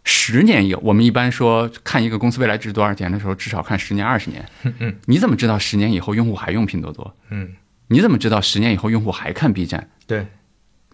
[0.06, 0.82] 十年以后？
[0.84, 4.44] 我们一般说看一个公司未来值多少钱的时候，至少看十年、二十年。
[4.80, 7.14] 嗯 你怎么知道十年以后用户还用拼多多？
[7.30, 7.54] 嗯，
[7.88, 9.90] 你怎么知道十年以后用户还看 B 站？
[10.08, 10.26] 对，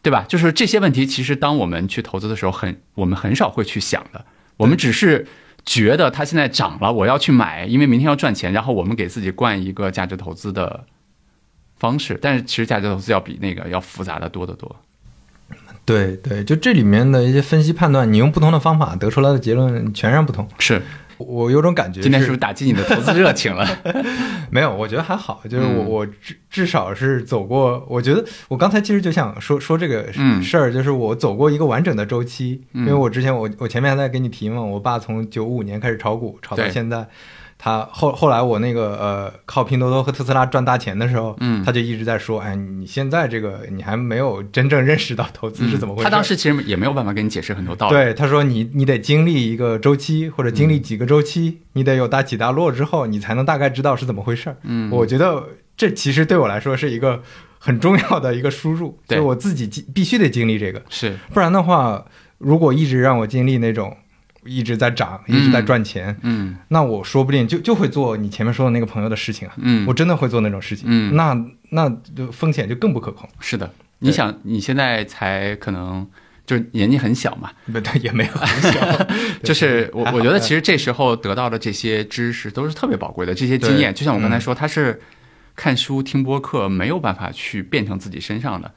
[0.06, 0.24] 对吧？
[0.30, 4.24] 就是这些问题，其实当我们去投资的时候很，我们很少会去想的。
[4.58, 5.26] 我们只是
[5.66, 10.86] 觉得它现在涨了，我要去买，因为明天要赚钱，然后我们给自己灌一个价值投资的
[11.80, 12.20] 方式。
[12.22, 14.76] 但是其实价值投资要比那个要复杂的多得多。
[15.86, 20.48] 对对，就这里面的一些分析判断，你用不同的方法得出来的结论全然不同。
[20.60, 20.84] 是，
[21.18, 23.68] 我有种感觉，今天是不是打击你的投资热情了？
[24.52, 37.08] 没有，我觉得还好，就是我、嗯我至至少是走过，我觉得我刚才其实就想说说这个嗯事儿，就是我走过一个完整的周期，嗯因为我之前我我前面还在给你提嘛，我爸从九五年开始炒股，炒到现在。
[37.58, 46.04] 他后后来我那个呃靠拼多多和特斯拉赚大钱的时候，嗯他就一直在说，哎，你现在这个你还没有真正认识到投资是怎么回事。
[46.04, 47.94] 他当时其实也没有办法跟你解释很多道理。
[47.94, 54.58] 对他说你你得经历一个周期或者经嗯历几个周期，你得有大起大落之后，你才能大概知道是怎么回事儿。
[54.64, 55.44] 嗯，我觉得
[55.76, 57.24] 这其实对我来说是一个
[57.58, 62.06] 很重要的一个输入，就我自己经必须得经历这个，是，不然的话，
[62.38, 63.98] 如果一直让我经历那种
[64.46, 66.56] 一直在涨、一直在赚钱，嗯。
[66.70, 69.86] 那我说不定就就会做你前面说的那个朋友的事情啊，嗯。
[69.88, 71.16] 我，真的会做那种事情，嗯。
[71.16, 71.36] 那
[71.72, 73.30] 那就风险就更不可控。
[73.40, 73.72] 是的。
[74.00, 76.06] 你想，你现在才可能
[76.46, 79.08] 就是年纪很小嘛，不对，也没有很小，
[79.42, 85.02] 就是我我觉得其实这时候得到的这些知识都是特别宝贵的，这些经验，就像我刚才说，它是
[85.56, 88.70] 看书听播客没有办法去变成自己身上的，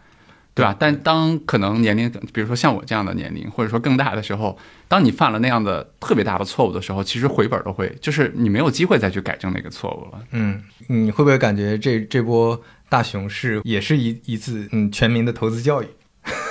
[0.58, 0.76] 对吧？
[0.78, 10.22] 但当可能年龄，比如说像我这样的年龄，或者说更大的时候，当你犯了那样的特别大的错误的时候，其实回本都会，就是你没有机会再去改正那个错误了。
[10.32, 15.86] 嗯，你会不会感觉这这波大熊市也是一一次嗯全民的投资教育？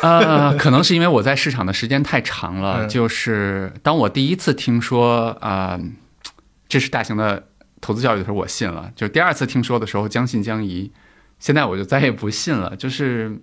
[0.01, 5.79] 呃，可能是因为我在市场的时间太长了，嗯就是当我第一次听说啊、
[6.67, 7.47] 这是大型的
[7.79, 10.91] 投资教育的时候，我信了；就第二次听说的时候，将信将疑。
[11.39, 12.75] 现在我就再也不信了。
[12.75, 13.39] 就是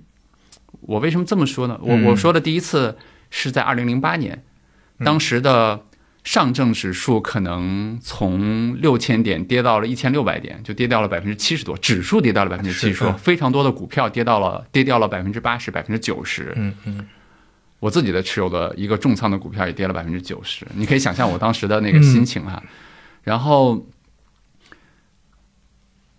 [0.80, 1.78] 我为什么这么说呢？
[1.82, 2.96] 我嗯我说的第一次
[3.30, 4.42] 是在二零零八年，
[4.98, 5.82] 嗯当时的
[6.22, 16.52] 上证指数可能从六千点跌到了一千六百点，就跌掉了百分之七十多，指数跌掉了百分之七十多，非常多的股票跌到了跌掉了百分之八十、百分之九十。
[16.56, 17.06] 嗯嗯
[17.80, 22.62] 我自己的持有的一个重仓的股票也跌了百分之九十，你可以想象我当时的那个心情哈。
[23.22, 23.86] 然后，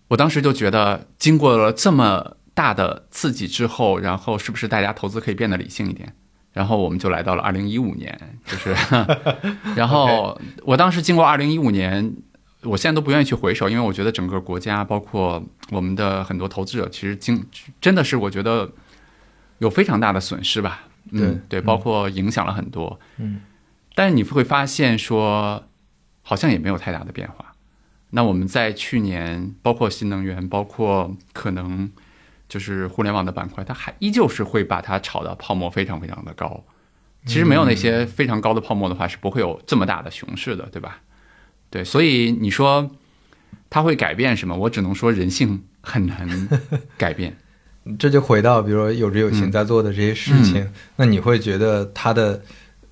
[0.08, 6.12] 我当时就觉得，经过了这么大的刺激之后，然后是不是大家投资可以变得理性一点？
[6.54, 8.74] 然后我们就来到了二零一五年，就是，
[9.76, 12.16] 然后我当时经过二零一五年，
[12.64, 17.46] 我现在都不愿意去回首，因为我觉得整个国家，包括我们的很多投资者，其实经
[17.82, 18.72] 真的是我觉得
[19.60, 20.86] 有非常大的损失吧。
[21.12, 22.98] 嗯，对，对嗯包括影响了很多。
[23.18, 23.42] 嗯，
[23.94, 25.62] 但是你会发现说，
[26.24, 27.54] 好像也没有太大的变化。
[28.12, 31.92] 那我们在去年，包括新能源，包括可能
[32.48, 36.64] 就是互联网的板块，它还依旧是会把它炒到泡沫非常非常的高。
[37.26, 41.00] 其实没有那些非常高的泡沫的话，是不会有这么大的熊市的，对吧？
[41.72, 42.92] 对，所以你说
[43.70, 44.56] 它会改变什么？
[44.56, 46.48] 我只能说人性很难
[46.98, 47.36] 改变。
[48.00, 52.42] 这就回到比如说有志有行嗯在做的这些事情，那你会觉得它的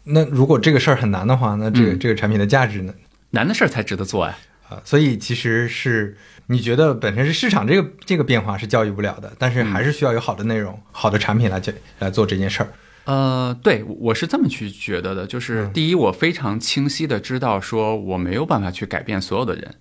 [0.03, 2.93] 那如果这个事儿很难的话，那这个、嗯这个产品的价值呢？
[3.31, 4.35] 难的事儿才值得做呀。
[4.69, 12.69] 啊，所以其实是你觉得本身是市场这个这个变化是教育不了的，但是还是需要有好的内容、好的产品来去来做这件事儿。
[13.05, 15.73] 呃，对，我是这么去觉得的，就是嗯。
[15.73, 19.75] 第一，我非常清晰的知道，说我没有办法去改变所有的人。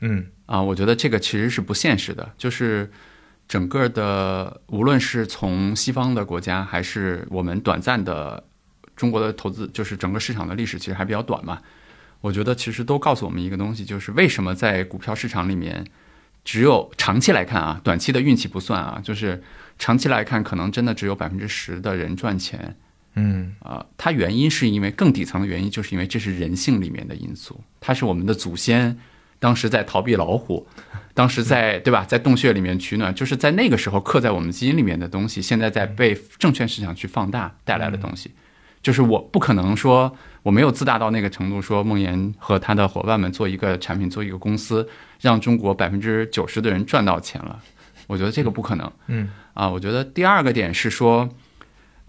[0.00, 0.26] 嗯。
[0.46, 2.90] 啊，我觉得这个其实是不现实的，就是
[3.46, 8.42] 整个的，无论是从西方的国家，还是我们短暂的
[8.96, 11.60] 中国的投资，就是整个市场的历史其实还比较短嘛，
[12.20, 15.84] 我觉得其实都告诉我们一个东西，就是为什么在股票市场里面，
[16.50, 19.40] 只有长期来看啊，短期的运气不算啊，就是
[19.78, 22.76] 长期来看，可能真的只有百分之十的人赚钱。
[23.14, 23.54] 嗯。
[23.60, 28.98] 啊，它原因是因为更底层的原因，就是因为这是人性里面的因素，它是我们的祖先
[29.38, 30.66] 当时在逃避老虎，
[31.14, 38.32] 当时在对吧，在洞穴里面取暖，就是在那个时候刻在我们基因里面的东西，现在在被证券市场去放大带来的东西，
[38.82, 44.88] 就是我不可能说我没有自大到那个程度，说梦岩和他的伙伴们做一个产品，做一个公司，
[45.20, 47.60] 让中国百分之九十的人赚到钱了。
[48.06, 48.90] 我觉得这个不可能。
[49.06, 51.28] 嗯啊，我觉得第二个点是说，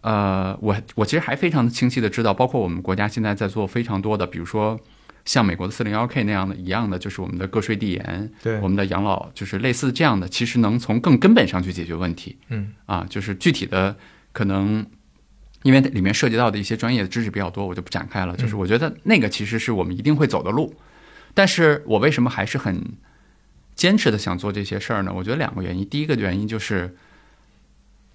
[0.01, 4.79] 呃，我我其实还非常清晰的知道，包括我们国家现在在做非常多的，比如说
[5.25, 12.37] 像美国的四零幺 K 那样的一样的，就是我们的个税递延，对我们的养老，就是类似这样的，其实能从更根本上去解决问题。
[12.49, 13.95] 嗯啊，就是具体的
[14.31, 14.85] 可能，
[15.63, 18.35] 因为里面涉及到的一些专业的知识比较多，我就不展开了。
[18.35, 20.75] 就是我觉得那个其实是我们一定会走的路，
[21.33, 22.83] 但是我为什么还是很
[23.75, 25.11] 坚持的想做这些事儿呢？
[25.15, 26.95] 我觉得两个原因，第一个原因就是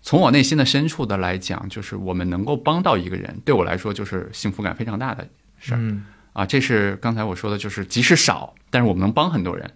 [0.03, 5.29] 从我内心的深处的来讲，就是我们能够帮到一个人，对我来说就是幸福感非常大的
[5.59, 5.79] 事儿。
[5.81, 9.71] 嗯啊，这是刚才我说的，就是即使少，但是我们能帮很多人。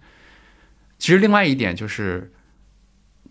[0.99, 2.31] 其实另外一点就是，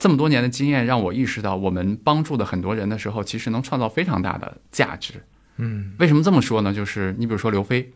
[0.01, 5.23] 这么多年的经验让我意识到，我们帮助的很多人的时候，其实能创造非常大的价值。
[5.59, 6.73] 嗯为什么这么说呢？
[6.73, 7.93] 就是你比如说刘飞，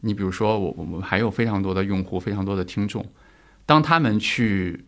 [0.00, 3.06] 你比如说我，我们还有非常多的用户，非常多的听众，
[3.64, 4.84] 当他们去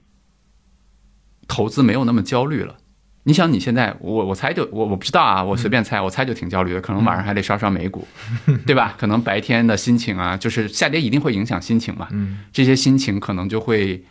[1.46, 2.76] 投资没有那么焦虑了。
[3.22, 8.04] 你想，你现在我我猜就我我不知道啊，我随便猜，我猜就挺焦虑的，可能晚上还得刷刷美股，
[8.66, 8.96] 对吧？
[8.98, 14.02] 可能白天的心情啊，就是下跌一定会影响心情嘛，嗯这些心情可能就会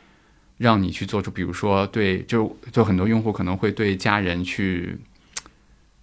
[0.58, 4.98] 让你去做出，比如说对，就就很多用户可能会对家人去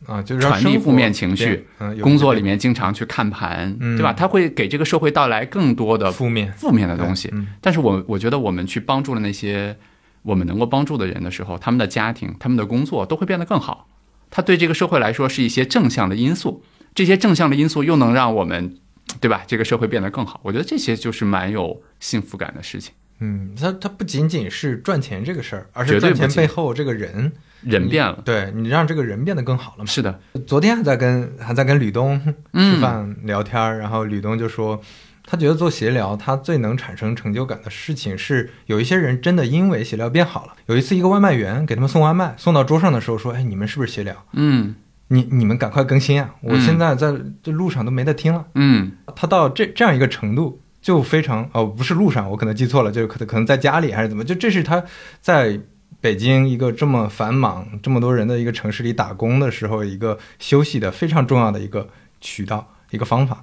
[0.06, 4.12] 啊，就是传递负面情绪，嗯，工作里面经常去看盘，嗯对吧？
[4.12, 7.30] 它会给这个社会带来更多的负面负面的东西。
[7.32, 9.76] 嗯但是我我觉得我们去帮助了那些
[10.22, 13.88] 我们能够帮助的人的时候，他们的家庭、他们的工作都会变得更好。
[14.30, 16.62] 他对这个社会来说是一些正向的因素，
[16.94, 18.76] 这些正向的因素又能让我们，
[19.20, 19.42] 对吧？
[19.46, 20.40] 这个社会变得更好。
[20.42, 22.92] 我觉得这些就是蛮有幸福感的事情。
[23.24, 27.32] 嗯，它它不仅仅是赚钱这个事儿，而绝是赚钱背后这个人，
[27.62, 29.86] 人变了，对你让这个人变得更好了嘛。
[29.86, 34.80] 是的，昨天还在跟还在跟吕东吃嗯饭聊天儿，然后吕东就说，
[35.24, 40.52] 他觉得做协聊，他最能产生成就感的事情是，有一些人真的因为协聊变好了。
[40.66, 44.14] 有一次，一个外卖员给他们送外卖，送到桌上的时候说：“哎，你们是不是协聊？
[44.32, 44.74] 嗯
[45.08, 46.34] 你你们赶快更新啊！
[46.40, 48.46] 我嗯现在在这路上都没得听了。
[48.54, 54.84] 嗯他到这这样一个程度，就非常哦，不是路上，我可能记错了，就可能可能在家里还是怎么，就这是他
[55.22, 55.58] 在
[56.02, 61.88] 北京一个这么繁忙、这么多人的一个城市里打工的时候，一个休息的非常重要的一个
[62.20, 63.42] 渠道、一个方法。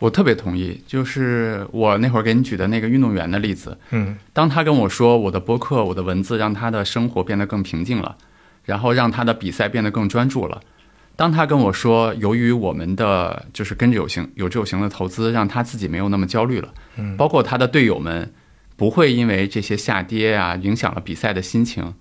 [0.00, 0.82] 我特别同意。
[0.84, 8.16] 就是我那会儿给你举的那个运动员的例子，嗯当他跟我说我的播客、我的文字让他的生活变得更平静了，
[8.64, 10.60] 然后让他的比赛变得更专注了。
[11.20, 18.32] 当他跟我说，由于我们的就是跟着有形有志有行的投资，让他自己没有那么焦虑了，嗯包括他的队友们
[18.74, 21.92] 不会因为这些下跌啊影响了比赛的心情，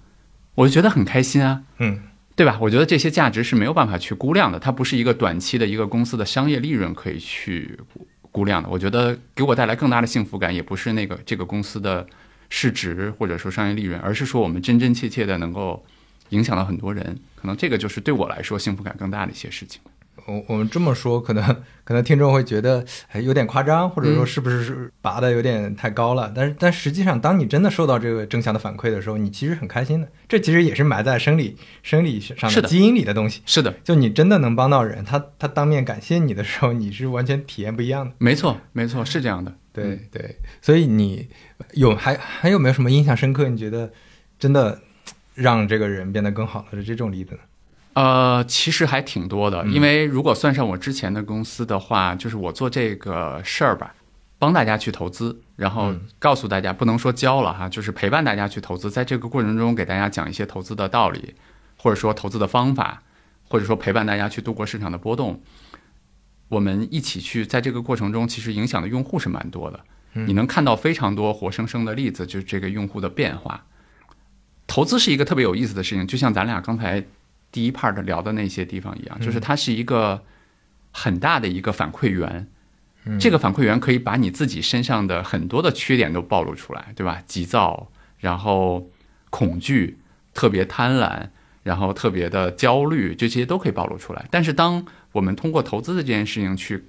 [0.55, 1.99] 我就觉得很开心啊，嗯
[2.33, 2.57] 对吧？
[2.61, 8.69] 我觉得这些价值是没有办法去估量的，它不是一个短期的一个公司的商业利润可以去估估量的。
[8.69, 12.07] 我觉得给我带来更大的幸福感，也不是那个这个公司的
[12.47, 15.85] 市值或者说商业利润，而是说我们真真切切的能够
[16.29, 17.17] 影响了很多人。
[17.35, 19.81] 可能这个就是对我来说幸福感更大的一些事情。
[20.27, 21.43] 我我们这么说，可能
[21.83, 26.31] 可能听众会觉得哎有点夸张，或者说嗯是不是是拔的有点太高了？
[26.35, 30.07] 但是但实际上，当你真的受到这个正向的反馈的时候，你其实很开心的。
[30.27, 33.41] 这其实也是埋在生理生理上的的基因里的东西。
[33.45, 38.13] 是的，就你真的能帮到人，他他当面感谢你的时候，你是完全体验不一样的。
[38.19, 39.55] 没错，没错，是这样的。
[39.73, 41.27] 对对，所以你
[41.73, 43.47] 有还还有没有什么印象深刻？
[43.47, 43.91] 你觉得
[44.37, 44.79] 真的
[45.39, 47.39] 让这个人变得更好了的这种例子呢？
[47.93, 53.95] 呃，其实还挺多的，嗯因为如果算上我之前的公司的话，就是我做这个事儿吧，
[54.37, 61.33] 帮大家去投资，然后嗯告诉大家，不能说教了哈，就是陪伴大家去投资，在这个过程中给大家讲一些投资的道理，
[61.77, 63.01] 或者说投资的方法，
[63.49, 65.41] 或者说陪伴大家去度过市场的波动。
[66.47, 69.79] 我们一起去在这个过程中，其实影响的用户是蛮多的。
[70.13, 73.65] 嗯你能看到非常多活生生的例子，就是这个用户的变化。
[74.69, 77.03] 投资是一个特别有意思的事情，就像咱俩刚才
[77.51, 80.23] 第一 part 聊的那些地方一样，就是它是一个
[80.91, 82.47] 很大的一个反馈源。
[83.05, 87.23] 嗯这个反馈源可以把你自己身上的很多的缺点都暴露出来，对吧？
[87.25, 88.87] 急躁，然后
[89.29, 89.97] 恐惧，
[90.33, 91.29] 特别贪婪，
[91.63, 94.27] 然后特别的焦虑，这些都可以暴露出来。
[94.29, 96.85] 但是当我们通过投资的这件事情去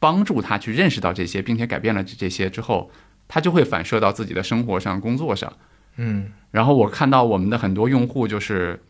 [0.00, 2.90] 帮助他去认识到这些，并且改变了这些之后，
[3.28, 5.52] 他就会反射到自己的生活上、工作上。
[6.00, 8.80] 嗯然后我看到我们的很多用户就是，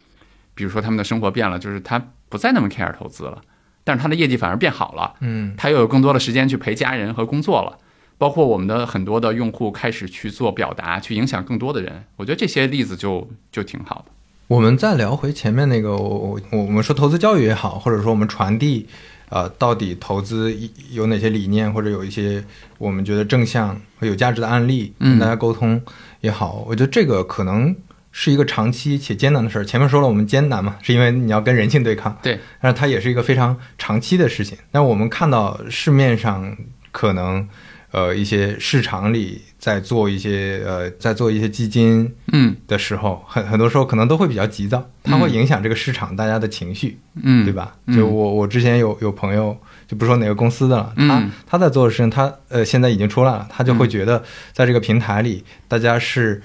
[0.55, 3.43] 比如说他们的生活变了，就是他不再那么 care 投资了，
[3.85, 7.77] 但是他的业绩反而变好了，嗯他又有更多的时间去陪家人和工作了。
[8.17, 12.05] 包括我们的很多的用户开始去做表达，去影响更多的人。
[12.17, 14.13] 我觉得这些例子就就挺好的。
[14.47, 18.87] 我们再聊回前面那个，我我我们说投资教育也好，或者说我们传递，
[19.31, 20.55] 呃，到底投资
[20.91, 22.45] 有哪些理念，或者有一些
[22.77, 25.81] 我们觉得正向和有价值的案例，嗯跟大家沟通
[26.21, 27.75] 也好，我觉得这个可能
[28.13, 29.65] 是一个长期且艰难的事儿。
[29.65, 32.17] 前面说了，我们艰难嘛，是因为你要跟人性对抗。
[32.23, 34.59] 对，但是它也是一个非常长期的事情。
[34.73, 36.57] 那我们看到市面上
[36.91, 37.49] 可能，
[37.93, 47.77] 呃，一些市场里在做一些呃，在做一些基金，嗯的时候，很很多时候可能都会比较急躁，它会影响这个市场大家的情绪，嗯，对吧？
[47.95, 49.57] 就我我之前有有朋友，
[49.91, 54.23] 就不说哪个公司的了，他他在做的事情，他呃现在已经出来了，他就会觉得
[54.53, 56.41] 在这个平台里，大家是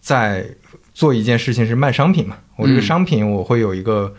[0.00, 0.44] 在
[0.92, 2.36] 做一件事情，是卖商品嘛？
[2.56, 4.12] 我这个商品我会有一个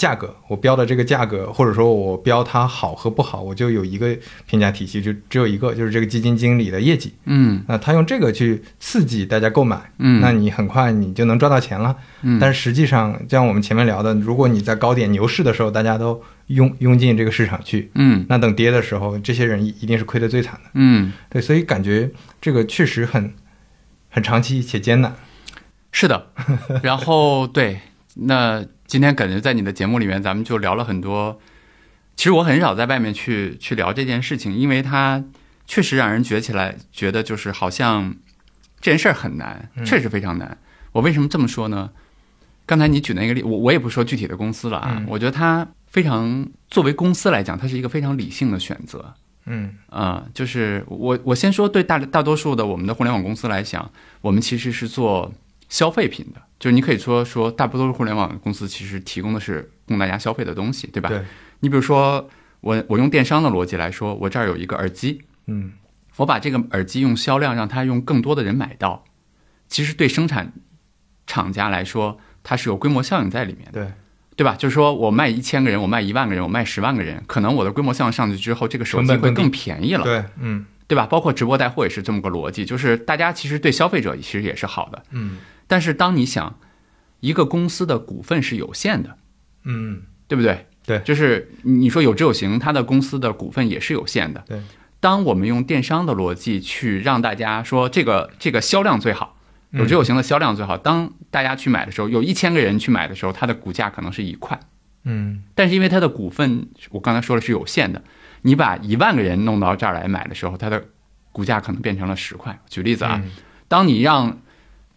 [0.00, 7.12] 价格，我标的这个价格，或者说我标它好和不好，我就有一个评价体系，就只有一个，就是这个基金经理的业绩。
[7.26, 11.94] 嗯，那他用这个去刺激大家购买，嗯，那你很快你就能赚到钱了。
[12.22, 20.70] 嗯，但是实际上，像我们前面聊的，如果你在高点牛市的时候，大家都拥拥进这个市场去，嗯，那等跌的时候，这些人一定是亏得最惨的。
[20.72, 23.34] 嗯，对，所以感觉这个确实很
[24.08, 25.14] 很长期且艰难。
[25.92, 26.28] 是的，
[26.82, 27.80] 然后对，
[28.20, 31.40] 那今天感觉在你的节目里面，咱们就聊了很多。
[32.16, 35.24] 其实我很少在外面去去聊这件事情，因为它
[35.66, 38.14] 确实让人觉起来，觉得就是好像
[38.80, 40.58] 这件事儿很难，确实非常难。
[40.92, 41.90] 我为什么这么说呢？
[42.66, 49.14] 刚才你举那个例，我我也不说具体的公司了啊，我觉得它非常作为公司来讲，它是一个非常理性的选择。
[49.46, 53.90] 嗯啊、就是我我先说对大大多数的我们的互联网公司来讲，
[54.20, 55.32] 我们其实是做
[55.70, 61.08] 消费品的，就是你可以说说大多数互联网公司其实提供的是供大家消费的东西，对吧？
[61.08, 61.22] 对，
[61.60, 62.28] 你比如说
[62.60, 65.72] 我我用电商的逻辑来说，我这儿有一个耳机，嗯
[66.16, 69.04] 我把这个耳机用销量让它用更多的人买到，
[69.68, 70.52] 其实对生产
[71.26, 73.84] 厂家来说，它是有规模效应在里面的。
[73.84, 73.92] 对，
[74.36, 74.54] 对吧？
[74.54, 81.06] 就是说我卖一千个人，我卖一万个人，我卖十万个人，可能我的规模效应上去之后，这个手机会更便宜了，对，嗯对吧？
[81.06, 85.38] 包括直播带货也是这么个逻辑，就是大家其实对消费者其实也是好的，嗯
[85.70, 86.58] 但是当你想
[87.20, 89.16] 一个公司的股份是有限的，
[89.62, 90.66] 嗯，对不对？
[90.84, 94.42] 对就是你说有知有行，它的公司的股份也是有限的。
[94.48, 94.60] 对，
[94.98, 99.36] 当我们用电商的逻辑去让大家说这个这个销量最好，
[99.70, 104.58] 有知有行的销量最好，当大家去买的时候，有一千个人去买的时候，它的股价可能是一块。
[105.04, 108.02] 嗯但是因为它的股份，我刚才说的是有限的，
[108.42, 110.82] 你把一万个人弄到这儿来买的时候，它的
[111.30, 112.58] 股价可能变成了十块。
[112.68, 113.30] 举例子啊，嗯
[113.68, 114.40] 当你让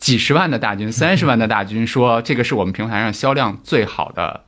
[0.03, 4.43] 几十万的大军、 三十万的大军说这个是我们平台上销量最好的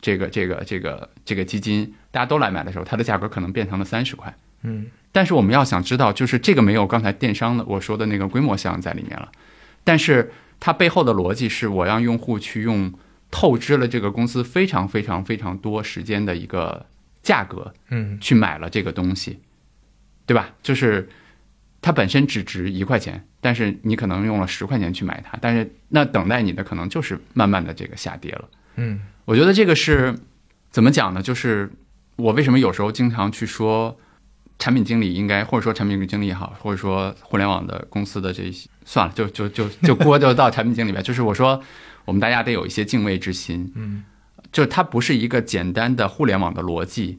[0.00, 4.32] 这个这个这个这个基金，大家都来买的时候，它的价格可能变成了三十块。
[4.62, 9.30] 嗯但是我们要想知道，就是这个没有刚才电商的我说的那个规模效应在里面了，
[9.84, 12.94] 但是它背后的逻辑是我让用户去用
[13.30, 16.86] 透支了这个公司非常非常非常多时间的一个
[17.22, 19.40] 价格嗯去买了这个东西，
[20.24, 20.50] 对吧？
[20.62, 21.10] 就是
[21.82, 28.48] 它本身只值一块钱，但是你可能用了十块钱去买它，但是那等待你的可能就是慢慢的这个下跌了。
[28.76, 30.16] 嗯我觉得这个是
[30.70, 31.20] 怎么讲呢？
[31.20, 31.70] 就是
[32.16, 33.98] 我为什么有时候经常去说，
[34.58, 41.02] 产品经理应该，或者说产品经理也好，或者说互联网的公司的这些，算了，就就就就锅就到产品经理吧。
[41.02, 41.60] 就是我说，
[42.04, 44.04] 我们大家得有一些敬畏之心，嗯，
[44.52, 47.18] 就它不是一个简单的互联网的逻辑。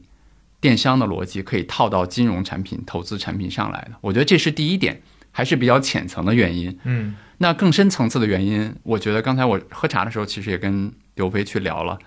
[0.64, 6.78] 电商的逻辑可以套到金融产品、投资产品上来的，我觉得这是第一点，还是比较浅层的原因。
[6.84, 11.98] 嗯那更深层次的原因，我觉得刚才我喝茶的时候，其实也跟刘飞去聊了，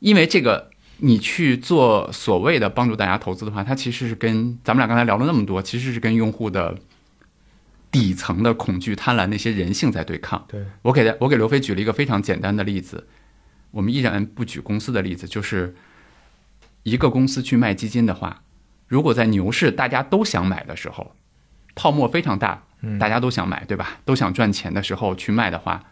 [0.00, 0.68] 因为这个
[0.98, 6.76] 你去做所谓的帮助大家投资的话，它其实是跟咱们俩刚才聊了那么多，其实是跟用户的
[7.90, 10.44] 底层的恐惧、贪婪那些人性在对抗。
[10.48, 13.06] 对，我给他，我给刘飞举了一个非常简单的例子，
[13.70, 15.74] 我们依然不举公司的例子，就是
[16.88, 18.42] 一个公司去卖基金的话，
[18.86, 21.14] 如果在牛市大家都想买的时候，
[21.74, 22.62] 泡沫非常大，
[22.98, 23.98] 大家都想买，对吧？
[24.04, 25.84] 都想赚钱的时候去卖的话，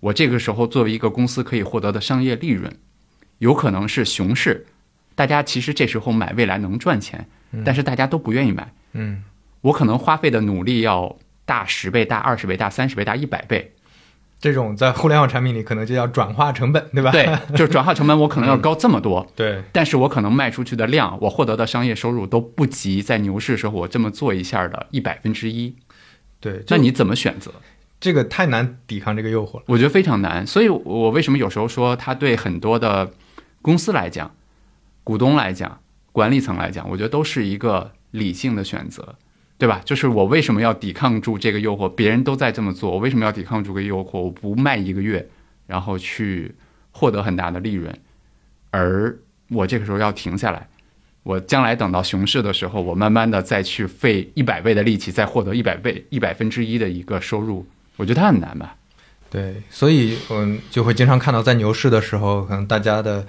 [0.00, 2.72] 我这个时候作为一个公司可以获得的商业利润，
[3.38, 4.66] 有可能是熊市，
[5.14, 7.26] 大家其实这时候买未来能赚钱，
[7.64, 9.24] 但是大家都不愿意买，嗯。
[9.62, 13.72] 我可能花费的努力要大十倍、大二十倍、大三十倍、大一百倍，
[14.38, 17.10] 这种在互联网产品里可能就叫转化成本，对吧？
[17.10, 17.26] 对，
[17.56, 25.74] 就是转化成本我可能要高这么多，对，但是我可能卖出去的量，我获得的商业收入都不及在牛市时候我这么做一下的一百分之一。
[26.38, 27.50] 对，那你怎么选择？
[27.98, 29.64] 这个太难抵抗这个诱惑了。
[29.66, 30.46] 我觉得非常难。
[30.46, 33.10] 所以我为什么有时候说，它对很多的
[33.62, 34.30] 公司来讲、
[35.02, 35.80] 股东来讲、
[36.12, 39.14] 管理层来讲，我觉得都是一个理性的选择，
[39.58, 39.80] 对吧？
[39.84, 41.88] 就是我为什么要抵抗住这个诱惑？
[41.88, 44.20] 别人都在这么做，我为什么要抵抗住个诱惑？
[44.20, 45.26] 我不卖一个月，
[45.66, 46.54] 然后去
[46.92, 47.98] 获得很大的利润，
[48.70, 49.16] 而
[49.48, 50.68] 我这个时候要停下来。
[51.22, 58.76] 我将来等到熊市的时候，我慢慢的再去费一百倍的力气，再获得一百倍、一百分之一的一个收入，我觉得它很难吧？
[59.28, 63.26] 对，所以嗯，就会经常看到在牛市的时候，可能大家的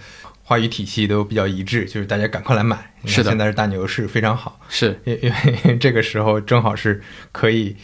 [0.47, 2.77] 话语体系都比较一致，就是大家赶快来买。
[3.03, 4.57] 是的，现在是大牛市，非常好。
[4.69, 5.29] 是，因因
[5.65, 7.75] 为 这个时候正好是可以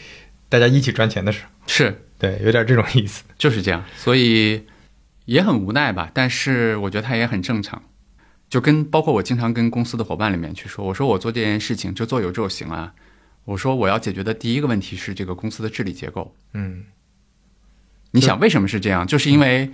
[0.48, 1.50] 大家一起赚钱的时候。
[1.66, 3.84] 是对，有点这种意思，就是这样。
[3.96, 4.64] 所以
[5.26, 7.82] 也很无奈吧，但是我觉得他也很正常。
[8.48, 12.94] 就跟包括我经常跟公司的伙伴里面去说，我说我做这件事情就做有就行啊。
[13.44, 16.34] 我说我要解决的第一个问题是这个公司的治理结构。
[16.54, 16.84] 嗯。
[18.12, 19.06] 你想为什么是这样？
[19.06, 19.70] 就是因为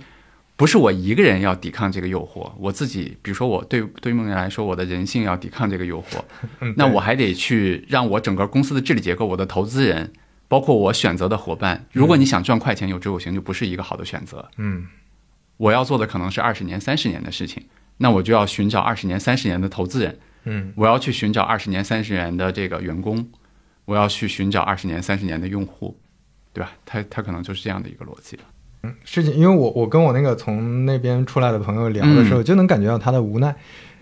[0.61, 6.23] 不是我一个人要抵抗这个诱惑，我自己，比如说我对对于梦圆来说，我的人性要抵抗这个诱惑，
[6.77, 10.13] 那我还得去让我整个公司的治理结构，我的投资人，
[10.47, 14.47] 包括我选择的伙伴，如果你想赚快钱有追有行，就不是一个好的选择。
[14.57, 14.85] 嗯，
[15.57, 17.63] 我要做的可能是二十年、三十年的事情，
[17.97, 20.19] 那我就要寻找二十年、三十年的投资人。
[20.43, 23.27] 嗯，我要去寻找二十年、三十年的这个员工，
[23.85, 25.97] 我要去寻找二十年、三十年的用户。
[26.53, 26.73] 对吧？
[26.85, 28.37] 他他可能就是这样的一个逻辑。
[28.83, 33.55] 嗯，事情，因为我我跟我那个从那边出来的朋友聊的时候，就能感觉到他的无奈。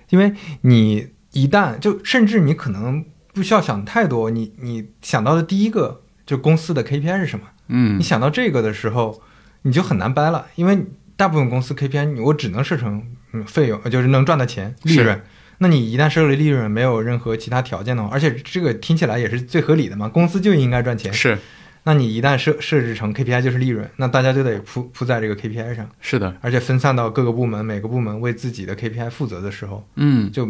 [0.10, 3.04] 因为你一旦就甚至你可能
[3.34, 7.46] 不需要想太多，你你想到的第一个就公司的 KPI 是什么？
[7.68, 9.22] 嗯，你想到这个的时候，
[9.64, 13.04] 你就很难掰了，因为大部分公司 KPI 我只能设成
[13.34, 15.22] 嗯费用，就是能赚的钱利润。
[15.60, 21.14] 那你一旦设立利润，没有任何其他条件的话，而且这个听起来也是最合理的嘛，公司就应该赚钱。
[21.14, 21.38] 是。
[21.84, 25.90] 那你一旦设设置成 KPI 就是利润，那大家就得铺铺在这个 KPI 上。
[26.02, 30.48] 是的，而且分散到各个部门，每个部门为自己的 KPI 负责的时候，嗯，就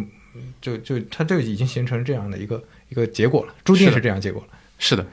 [0.61, 4.57] 就就它就已经形成这样的一个一个结果了，注定是这样结果了。
[4.77, 5.05] 是的，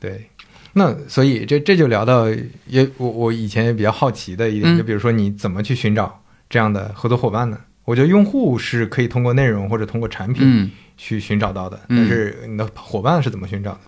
[0.00, 0.26] 对。
[0.72, 2.28] 那所以这这就聊到
[2.66, 7.58] 也我我以前也比较好奇的一点，就比如说你怎么去寻找这样的合作伙伴呢？
[7.84, 13.80] 我觉得用户是可以通过内容或者通过产品去寻找到的，但是你的伙伴是怎么寻找的？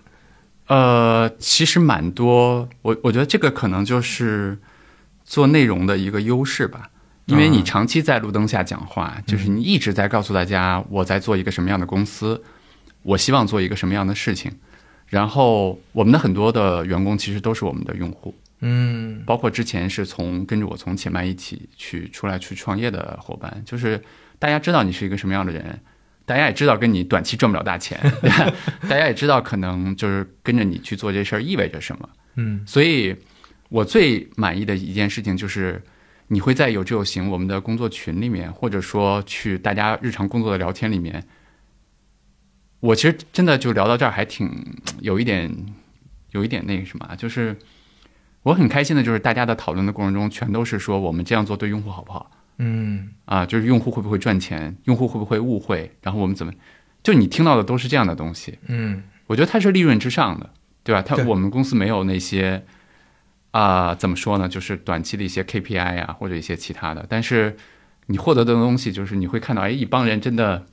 [0.69, 4.55] 呃，其实蛮多，我我觉得这个可能就是
[5.25, 6.91] 做内容的一个优势吧，
[7.25, 12.43] 因为你长期在路灯下讲话，就是你一直在告诉大家我在做一个什么样的公司，
[13.01, 14.51] 我希望做一个什么样的事情，
[15.07, 23.99] 然后我们的很多的员工其实都是我们的用户，嗯，包括之前是从跟着我从前麦一起去出来去创业的伙伴，就是
[24.37, 25.79] 大家知道你是一个什么样的人。
[26.29, 27.99] 大家也知道跟你短期赚不了大钱，
[28.87, 32.07] 大家也知道可能就是跟着你去做这事儿意味着什么。
[32.35, 33.15] 嗯，所以
[33.69, 35.81] 我最满意的一件事情就是
[36.27, 41.25] 你会在有志有行我们的工作群里面，或者说去大家日常工作的聊天里面，
[42.79, 44.51] 我其实真的就聊到这儿还挺
[44.99, 45.51] 有一点
[46.29, 47.57] 有一点那个什么，就是
[48.43, 52.29] 我很开心的就是大家的讨论的过程中全都是说我们这样做对用户好不好。
[52.59, 56.53] 嗯啊，就是用户会不会赚钱，用户会不会误会，然后我们怎么，
[57.01, 58.59] 就你听到的都是这样的东西。
[58.67, 60.49] 嗯，我觉得它是利润之上的，
[60.83, 61.01] 对吧？
[61.01, 62.63] 它我们公司没有那些
[63.51, 64.47] 啊，怎么说呢？
[64.47, 67.05] 就是短期的一些 KPI 啊，或者一些其他的。
[67.09, 67.55] 但是
[68.07, 70.65] 你获得的东西，就是你会看到，哎，一帮人真的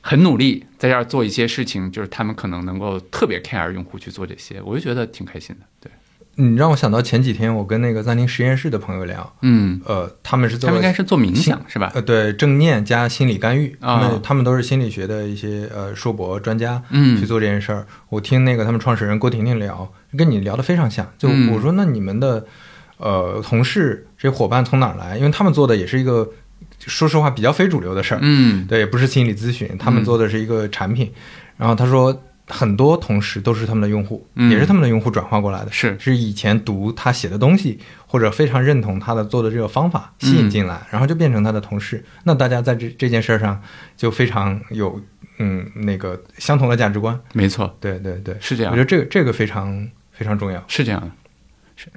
[0.00, 5.92] 很努力，在这儿做一些事情，就是他们可能能够特别 care 用户去做这些，我就觉得挺开心的，对。
[6.36, 11.92] 你让我想到前几天我跟那个暂停实验室的朋友聊，嗯，呃，他们是做，他们应该是做冥想是吧？
[11.94, 17.86] 呃，对，正念加心理干预，他们他们都是心理学的一些呃硕博专家，嗯，去做这件事儿。
[18.08, 21.06] 我听那个他们创始人郭婷婷聊，跟你聊的非常像。
[21.18, 22.46] 就我说，那你们的
[22.96, 25.18] 呃同事这些伙伴从哪儿来？
[25.18, 26.26] 因为他们做的也是一个，
[26.78, 31.12] 说实话比较非主流的事儿，嗯，对，不是心理咨询，他们做的是一个产品。
[31.58, 32.22] 然后他说。
[32.52, 42.04] 很多同事都是他们的用户，也是他们的用户转化过来的，是是以前读他写的东西，或者非常认同他的做的这个方法吸引进来，然后就变成他的同事。
[42.24, 43.60] 那大家在这这件事上
[43.96, 45.00] 就非常有
[45.38, 47.18] 嗯那个相同的价值观。
[47.32, 48.70] 没错，对对对，是这样。
[48.70, 50.62] 我觉得这个这个非常非常重要。
[50.68, 51.10] 是这样的，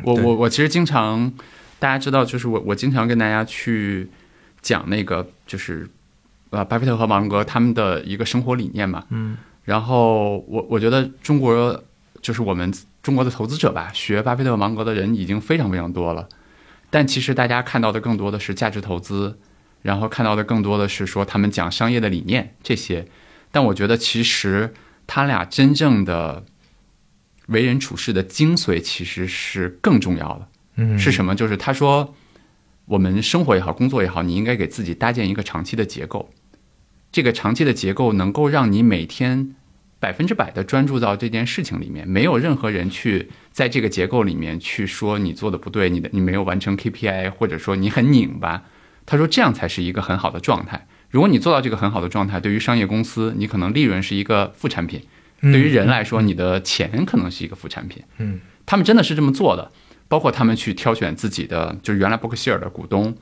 [0.04, 1.32] 我我我其实经常
[1.80, 4.10] 大家知道，就是我我经常跟大家去
[4.62, 5.88] 讲那个就是
[6.52, 9.38] 呃巴菲特和芒格他们的一个生活理念嘛，嗯。
[9.66, 11.84] 然后我我觉得中国
[12.22, 12.72] 就是我们
[13.04, 16.30] 中国的投资者吧，学巴菲特、芒格的人已经非常非常多了，
[16.90, 19.38] 但其实大家看到的更多的是价值投资，
[19.82, 23.08] 然后看到的更多的是说他们讲商业的理念这些。
[23.52, 24.74] 但我觉得其实
[25.08, 26.44] 他俩真正的
[27.48, 30.48] 为人处事的精髓其实是更重要的。
[30.76, 31.34] 嗯，是什么？
[31.36, 32.14] 就是他说，
[32.86, 36.30] 我们生活也好，工作也好，你应该给自己搭建一个长期的结构。
[37.16, 39.56] 这个长期的结构能够让你每天
[40.02, 48.64] 百分之百的专注到这件事情里面，没有任何人去在这个结构里面去说你做的不对，你的你没有完成 KPI，或者说你很拧巴。
[49.06, 50.86] 他说这样才是一个很好的状态。
[51.10, 55.00] 如果你做到这个很好的状态，对于商业公司，你可能利润是一个副产品；
[55.40, 58.04] 对于人来说，你的钱可能是一个副产品。
[58.18, 59.72] 嗯，他们真的是这么做的。
[60.10, 63.16] 包括他们去挑选自己的，就是原来伯克希尔的股东，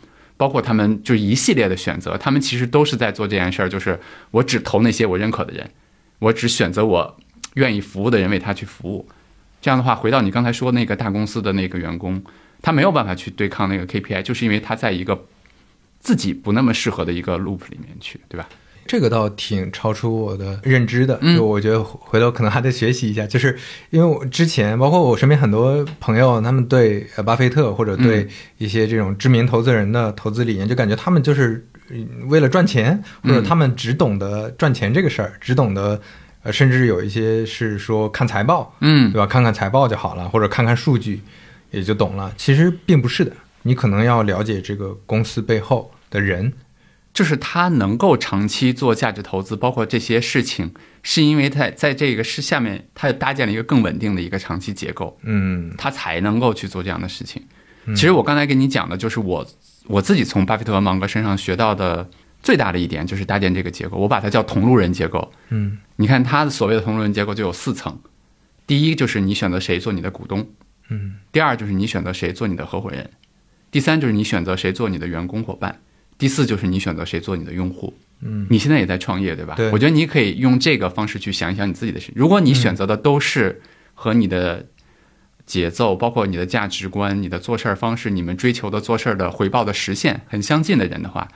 [0.44, 3.98] 包括他们就一系列的选择，他们其实都是在做这件事儿，就是
[4.30, 5.72] 我只投那些我认可的人，
[6.20, 7.18] 我只选择我
[7.54, 9.08] 愿意服务的人为他去服务。
[9.62, 12.22] 这样的话，回到你刚才说那个大公司的那个员工，
[12.62, 15.18] 他没有办法去对抗那个 KPI，就是因为他在一个
[16.02, 18.50] 自己不那么适合的一个 loop 里面去，对吧？
[18.86, 23.26] 这个倒挺超出我的认知的，嗯就我觉得回头可能还得学习一下。
[23.26, 23.58] 就是
[23.90, 28.28] 因为我之前，包括我身边很多朋友，他们对呃巴菲特或者对
[28.58, 36.00] 一些这种知名投资人的投资理念，就感觉他们就是嗯为了赚钱，或者他们只懂得赚钱这个事儿，只懂得
[36.44, 39.26] 呃，甚至有一些是说看财报，嗯对吧？
[39.26, 41.22] 看看财报就好了，或者看看数据
[41.72, 42.34] 也就懂了。
[42.38, 43.32] 其实并不是的，
[43.62, 46.52] 你可能要了解这个公司背后的人。
[47.14, 57.44] 就是他能够长期做价值投资，包括这些事情，是因为他在这个是下面，他搭建了一个更稳定的一个长期结构，嗯他才能够去做这样的事情。
[57.88, 59.46] 其实我刚才跟你讲的，就是我
[59.86, 62.10] 我自己从巴菲特和芒格身上学到的
[62.42, 63.98] 最大的一点，就是搭建这个结构。
[63.98, 65.32] 我把它叫同路人结构。
[65.50, 68.00] 嗯你看他的所谓的同路人结构就有四层，
[68.66, 70.48] 第一就是你选择谁做你的股东，
[70.90, 73.12] 嗯第二就是你选择谁做你的合伙人，
[73.70, 75.82] 第三就是你选择谁做你的员工伙伴，
[76.24, 77.94] 第四就是你选择谁做你的用户。
[78.22, 79.56] 嗯你现在也在创业，对吧？
[79.58, 82.14] 对我觉得你可以用这个方式去想一想你自己的事。
[82.16, 83.62] 如果你选择的都是
[83.94, 84.66] 和你的
[85.46, 91.28] 节奏，包括你的价值观、你的做事儿方式、你们追求的做事儿的回报的实现很相近的人的话，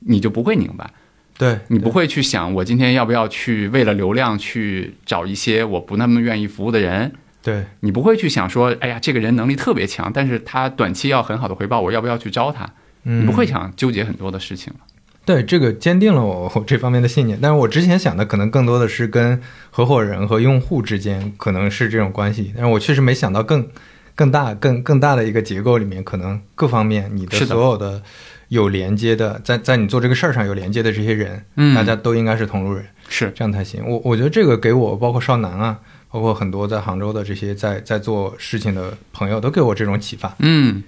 [0.00, 0.90] 你就不会拧巴。
[1.38, 12.68] 对你不会去想我今天要不要去为了流量去找一些我不那么愿意服务的人，对你不会去想说，哎呀，这个人能力特别强，但是他短期要很好的回报，我要不要去招他？
[13.04, 14.80] 嗯你不会想纠结很多的事情了。
[15.26, 17.38] 对，这个坚定了我我这方面的信念。
[17.40, 19.40] 但是我之前想的可能更多的是跟
[19.70, 23.66] 合伙人和用户之间可能是这种关系，但是我确实没想到更
[24.14, 28.02] 更大、更更大的一个结构里面，可能各方面你的所有的
[28.48, 33.82] 有连接的，在在你做这个事儿上有连接的这些人，嗯大家都应该是同路人，是，这样才行。
[33.86, 35.78] 我我觉得这个给我，包括少南啊，
[36.10, 40.34] 包括很多在杭州的这些在在做事情的朋友，都给我这种启发。
[40.40, 40.82] 嗯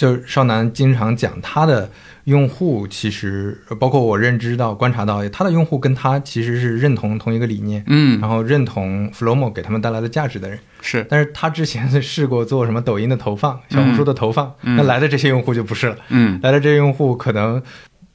[0.00, 1.90] 就是少南经常讲他的
[2.24, 8.18] 用户，其实呃包括我认知到、观察到，他的用户跟他其实是认同同一个理念，嗯。
[8.18, 10.58] 然后认同 Flomo 给他们带来的价值的人。
[10.80, 14.76] 是，但是他之前是试过做什么抖音的投放、小红书的投放，嗯。
[14.76, 16.40] 那来的这些用户就不是了，嗯。
[16.42, 17.62] 来的这些用户可能。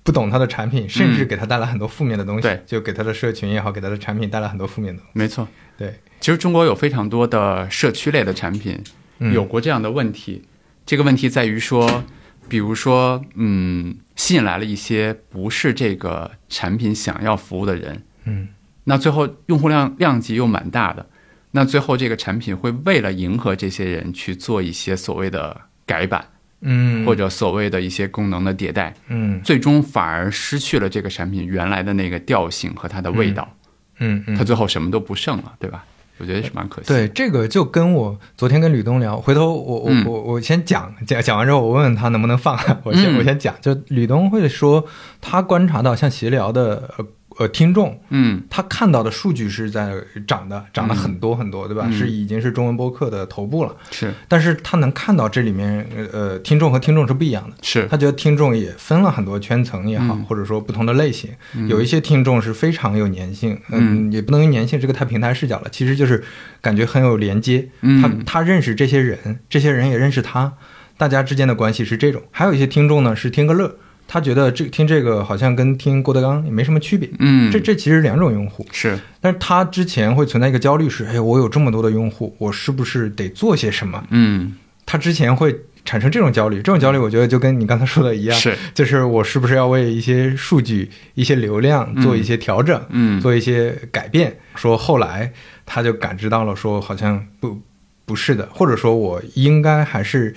[0.03, 2.61] 不懂他的产品，甚至给他带来很多负面的东西，对。
[2.67, 5.01] 就给他的社群也好，给他的产品带来很多负面的。
[5.13, 5.47] 没错。
[5.79, 8.79] 对，其实中国有非常多的社区类的产品
[9.17, 9.33] 嗯。
[9.33, 10.43] 有过这样的问题，
[10.86, 12.03] 这个问题在于说，
[12.47, 18.49] 比如说，嗯，吸引来了一些不是这个产品想要服务的人，嗯。
[18.83, 21.07] 那最后用户量量级又蛮大的，
[21.51, 26.23] 那最后这个产品会为了迎合这些人去做一些所谓的改版，
[26.61, 29.41] 嗯，或者所谓的一些功能的迭代，嗯。
[29.41, 33.51] 最终反而失去了这个产品原来的那个调性和它的味道，
[33.97, 35.83] 嗯嗯，它最后什么都不剩了，对吧？
[36.18, 36.88] 我觉得是蛮可惜。
[36.88, 44.86] 对，，这个就跟我昨天跟吕东聊，回头我我嗯我我先讲讲讲完之后，我问问他能不能放，我先、嗯我先讲，就吕东会说
[45.20, 46.89] 他观察到像协聊的
[47.38, 48.41] 呃呃听众，嗯。
[48.49, 49.93] 他看到的数据是在
[50.27, 51.83] 涨的，涨了很多很多，对吧？
[51.88, 51.93] 嗯。
[51.93, 54.13] 是已经是中文播客的头部了，是。
[54.27, 57.55] 但是他能看到这里面呃呃听众和听众是不一样的。
[57.61, 60.23] 是，他觉得听众也分了很多圈层也好，嗯。
[60.25, 61.29] 或者说不同的类型，
[61.67, 66.23] 有一些听众是非常有粘性，嗯，也不能用粘性这个太平台视角了，其实就是
[66.61, 67.69] 感觉很有连接。
[67.81, 68.01] 嗯。
[68.01, 70.53] 他他认识这些人，这些人也认识他，
[70.97, 72.21] 大家之间的关系是这种。
[72.31, 73.77] 还有一些听众呢是听个乐，
[74.07, 77.09] 他觉得这听这个好像跟听郭德纲也没什么区别。
[77.19, 78.97] 嗯，这这其实两种用户，是。
[79.19, 84.03] 但是他之前会存在一个焦虑是，哎，我有这么多的用户，我是不是得做些什么？
[84.09, 84.53] 嗯。
[84.85, 88.55] 他之前会产生这种焦虑，这种焦虑我觉得就跟你刚才说的一样，是。
[88.73, 93.19] 就是我是不是要为一些数据、一些流量做一些调整，嗯。
[93.19, 94.37] 做一些改变？
[94.55, 95.33] 说后来
[95.65, 97.59] 他就感知到了，说好像不
[98.05, 100.33] 不是的，或者说我应该还是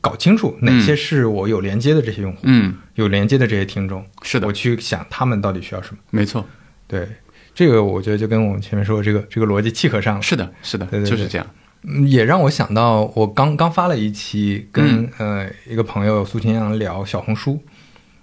[0.00, 5.98] 搞清楚哪些是我有连接的这些用户，嗯有连接的这些听众，是的我，去想他们到底需要什么。
[6.10, 6.44] 没错，
[6.86, 7.08] 对，
[7.54, 10.22] 这个我觉得就跟我们前面说的这个这个逻辑契合上了。
[10.22, 11.46] 是的，是的，对对对就是这样。
[11.82, 17.58] 嗯也让我想到，我刚刚发了一期跟、呃一个朋友苏清阳聊小红书。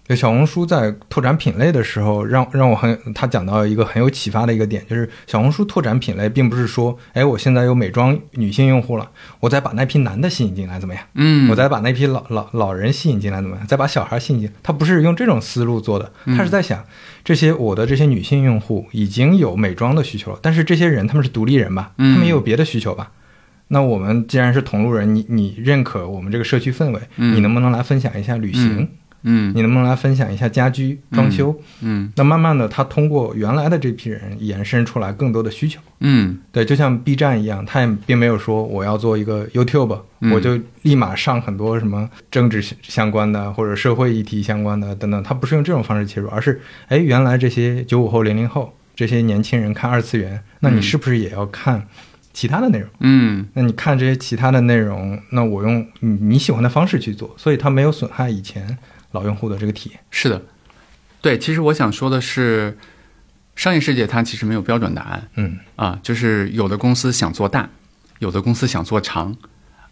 [0.07, 9.09] 就小红书在拓展品类的时候，让让我很他讲到一个很有启发的一个点，就是小红书拓展品类，并不是说，哎，我现在有美妆女性用户了，
[9.41, 11.03] 我再把那批男的吸引进来怎么样？
[11.15, 13.67] 嗯，我再把那批老老老人吸引进来怎么样？
[13.67, 16.81] 再把小孩吸引进来，他不是用这种思路做的，他是在想，
[17.23, 23.11] 这些我的这些女性用户已经有美妆的需求了，但是这些人他们是独立人吧，他嗯们也有别的需求吧？
[23.69, 28.79] 那我们既然是同路人，你你认可我们这个社区氛围，你能不能来分享一下旅行？
[28.79, 28.87] 嗯，
[29.21, 31.53] 你能不能来分享一下家居装修？
[31.81, 35.81] 嗯，那慢慢的，他通过原来的这批人延伸出来更多的需求。
[35.99, 39.99] 嗯，对，就像 B 站一样，他也并没有说我要做一个 YouTube，
[40.31, 51.87] 我就立马上很多什么政治相关的或者社会议题相关的等等，他不是用这种方式切入，而是哎，原来这些九五后、零零后这些年轻人看二次元，那你是不是也要看
[52.31, 52.87] 其他的内容？
[52.99, 58.77] 嗯，那你看这些其他的内容，那我用你你喜欢的方式去做，所以它没有损害以前。
[59.17, 59.99] 老用户的这个体验。
[60.11, 60.41] 是的，
[61.21, 62.77] 对，其实我想说的是，
[63.55, 65.57] 商业世界它其实没有标准答案，嗯。
[65.75, 67.69] 啊，就是有的公司想做大，
[68.19, 69.35] 有的公司想做长，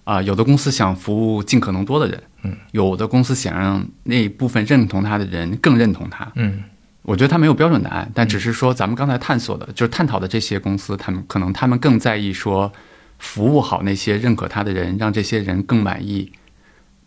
[0.04, 6.64] 啊，有的公司想服务尽可能多的人，嗯，有的公司想让那部分认同他的人更认同他，嗯，
[7.02, 12.72] 我觉得它没有标准答案，但只是说咱们刚才探索的，就是探讨的这些公司，他们可能他们更在意说
[13.20, 16.32] 服务好那些认可他的人，让这些人更满意，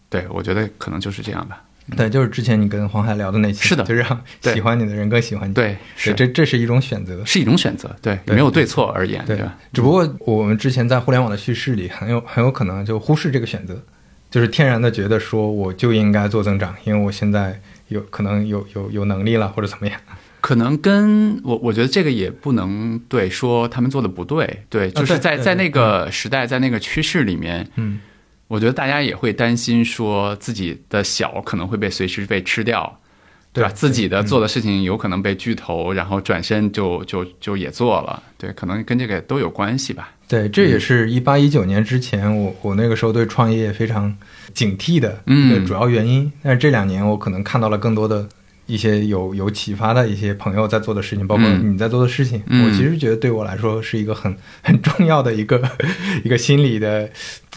[0.09, 1.63] 对我觉得可能就是这样吧。
[1.97, 4.07] 对，就是之前你跟黄海聊的那期，是的，就让
[4.43, 5.55] 喜欢你的人更喜欢你。
[5.55, 6.13] 对，是。
[6.13, 9.37] 这这是一种选择，是一种选择，对，没有对错而言，对。
[9.37, 9.57] 吧？
[9.73, 13.83] 只不过我们之前在互联网的叙事里，很有很有可能就忽视这个选择，
[14.31, 17.59] 就是天然的觉得说我就应该做增长，因为我现在
[17.89, 19.99] 有可能有有有能力了或者怎么样。
[20.41, 28.01] 可能跟我我觉得这个也不能对说他们做的不对，对，就是在在那个时代，在那个趋势里面，嗯。
[28.49, 32.99] 我觉得大家也会担心，说自己的小可能会被随时被吃掉，
[33.53, 33.71] 对吧？
[33.71, 40.11] 自己的做的事情有可能被巨头，然后转身就就就也做了，对，可能跟这个都有关系吧。
[40.27, 44.15] 对，这也是一八一九年之前，我我那个时候对创业非常
[44.53, 46.31] 警惕的一个主要原因。
[46.43, 48.29] 但是这两年，我可能看到了更多的。
[48.69, 55.61] 一些有有启发的一些朋友在做的事情，包括你在做的事情，我其实觉得对我来说是一个很 很重要的一个
[56.23, 57.11] 一个心理的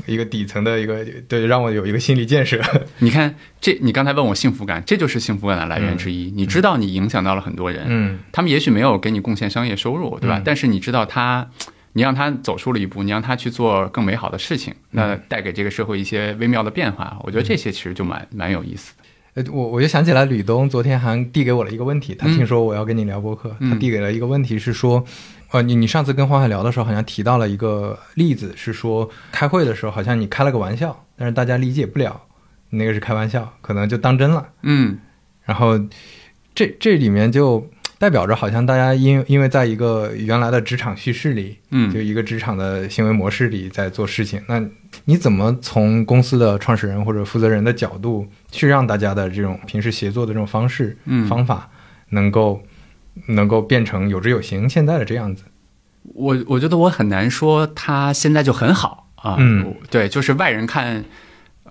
[0.06, 2.60] 一个底层的一个对，让我有一个心理建设。
[3.00, 6.32] 你看，这你刚才问我幸福感，这就是幸福感的来源之一。
[6.34, 10.42] 你知道你影响到了很多人，嗯，他们也许没有给你贡献商业收入，对吧？
[10.44, 11.50] 但是你知道他，
[11.92, 19.01] 你让他走出了一步，你让他去做更美好的事情，那带给这个社会一些微妙的变化，我觉得这些其实就蛮蛮有意思的。
[19.34, 22.14] 呃，我我就想起来，吕东昨天还递给我了一个问题。
[22.14, 25.04] 他听说我要跟你聊播客，他递给了一个问题是说，
[25.52, 32.22] 呃，你你上次跟黄海聊的时候，好像提到了一个例子，是说开会的时候，好像你开了个玩笑，但是大家理解不了，
[32.72, 34.50] 那个是开玩笑，可能就当真了。
[34.64, 34.98] 嗯，
[35.46, 35.80] 然后
[36.54, 37.66] 这这里面就
[38.02, 44.62] 代表着，好像大家因因为在一个原来的职场叙事里，嗯，就一个职场的行为模式里在做事情，那。
[45.06, 50.96] 你怎么从公司的创始人或者负责人的角度去让大家的这种平时协作的这种方式、
[51.30, 51.70] 方法
[52.10, 52.62] 能够
[53.28, 55.46] 能够变成有之有形现在的这样子？
[56.14, 59.38] 我我觉得我很难说他现在就很好啊。
[59.40, 61.06] 嗯，对，就是外人看，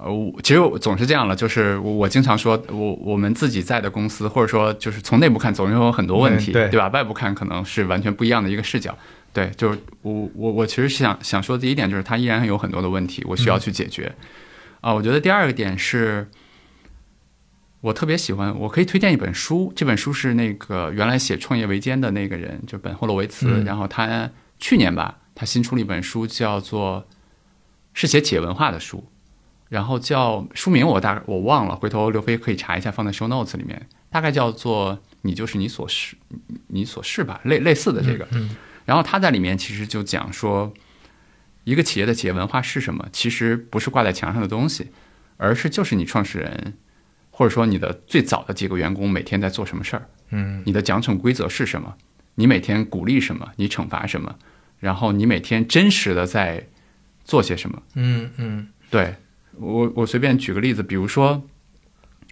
[0.03, 1.37] 呃，其实总是这样了。
[1.37, 6.89] 就是我经常说，我我们自己在的公司，或者说就是从内部看，总是有很多问题，对对吧？
[6.89, 8.97] 外部看可能是完全不一样的一个视角。
[9.33, 14.13] 对，就是我我我其实想想说的第一点就是，它依然有很多的问题，我需要去解决。
[14.81, 16.29] 啊，我觉得第二个点是，
[17.81, 27.07] 我特别喜欢，我可以推荐一本书，这本书是那个原来写《创业维艰》的那个人，就本霍洛维茨，然后他去年吧，他新出了一本书，叫做
[27.93, 29.05] 是写企业文化的书，
[29.71, 36.17] 然后叫书名我大我忘了，回头刘飞可以查一下，放在 show notes 里面，大概叫做“你就是你所是，
[36.67, 38.29] 你所是吧”，类类似的这个。
[38.85, 40.75] 然后他在里面其实就讲说，
[41.63, 43.07] 一个企业的企业文化是什么？
[43.13, 44.91] 其实不是挂在墙上的东西，
[45.37, 46.75] 而是就是你创始人，
[47.31, 50.09] 或者说你的最早的几个员工每天在做什么事儿。
[50.31, 51.95] 嗯，你的奖惩规则是什么？
[52.35, 53.49] 你每天鼓励什么？
[53.55, 54.35] 你惩罚什么？
[54.81, 56.67] 然后你每天真实的在
[57.23, 57.81] 做些什么？
[57.95, 59.15] 嗯嗯，对
[59.61, 61.43] 我我随便举个例子，比如说。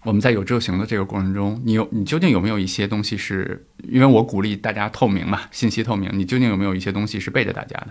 [0.05, 3.67] 我们在有执行的这个过程中，你有你究竟有没有一些东西是？
[3.83, 6.09] 因为我鼓励大家透明嘛，信息透明。
[6.13, 7.89] 你究竟有没有一些东西是背着大家的？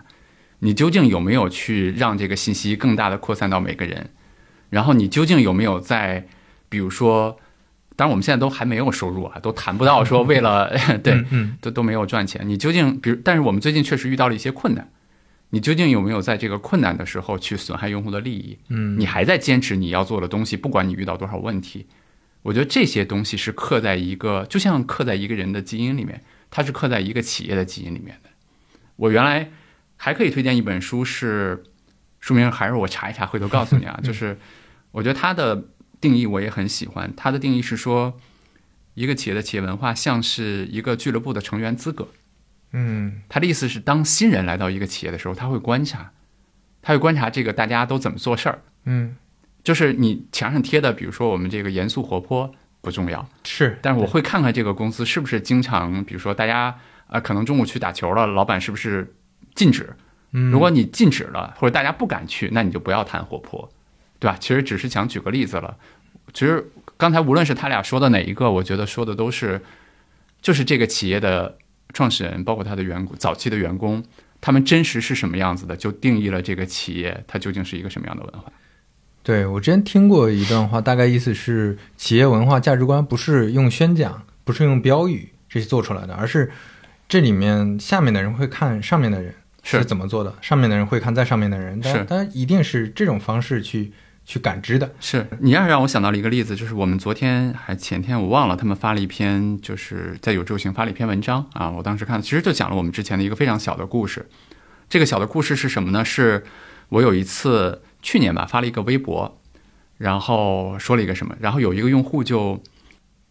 [0.60, 4.10] 你究竟有没有去让这个信息更大的扩散到每个人？
[4.70, 6.26] 然后你究竟有没有在，
[6.70, 7.38] 比如说，
[7.98, 10.72] 当然我们现在都还没有收入啊，都谈不到说为了
[11.04, 11.26] 对，
[11.60, 12.42] 都都没有赚钱。
[12.48, 14.90] 你究竟，比如，但是我们最近确实遇到了一些困难。
[15.50, 18.58] 你究竟有没有在这个困难的时候去损害用户的利益？
[18.68, 21.88] 嗯，你还在坚持你要做的东西，不管你遇到多少问题。
[22.44, 28.30] 我觉得这些东西是刻在一个，就像刻在一个人的基因里面，它是刻在一个企业的基因里面的。
[28.96, 29.52] 我原来
[29.96, 31.64] 还可以推荐一本书，是
[32.20, 34.00] 书名还是我查一查，回头告诉你啊。
[34.04, 34.38] 就是
[34.92, 35.66] 我觉得它的
[36.00, 38.18] 定义我也很喜欢，它的定义是说，
[38.94, 42.08] 一个企业的企业文化像是一个俱乐部的成员资格。
[42.72, 46.12] 嗯，他的意思是，当新人来到一个企业的时候，他会观察。
[46.82, 48.62] 他会观察这个大家都怎么做事儿。
[48.86, 49.16] 嗯，
[49.64, 52.50] 就是你墙上贴的，比如说我们这个严肃活泼
[52.80, 59.14] 不重要，是，但是我会看看这个公司是不是经常，比如说大家啊，可能中午去打球了，老板是不是
[59.54, 59.94] 禁止？
[60.32, 63.70] 嗯，如果你禁止了，或者大家不敢去，那你就不要谈活泼，
[64.20, 64.38] 对吧？
[64.40, 65.76] 其实只是想举个例子了。
[66.34, 69.62] 其实刚才无论是他俩说的哪一个，我觉得说的都是，
[70.42, 71.58] 就是这个企业的
[71.94, 74.04] 创始人，包括他的员工，早期的员工，
[74.42, 78.52] 他们真实是什么样子的，就定义了这个企业它究竟是一个什么样的文化。
[79.24, 86.50] 对我之前听过一段话，大概意思是，企业文化价值观不是用宣讲，不是用标语这些做出来的，而是
[87.10, 89.34] 这里面下面的人会看上面的人
[89.64, 93.92] 是怎么做的，上面的人会看在上面的人，是，但一定是这种方式去
[94.28, 94.94] 去感知的。
[95.00, 104.30] 是你要让我想到了一个例子，就是我们昨天还前天我忘了，他们发了一篇，就是在有周行发了一篇文章啊，我当时看，其实就讲了我们之前的一个非常小的故事。
[104.88, 106.06] 这个小的故事是什么呢？
[106.06, 106.44] 是
[106.90, 107.82] 我有一次。
[108.00, 109.42] 去年吧，发了一个微博，
[109.98, 112.62] 然后说了一个什么，然后有一个用户就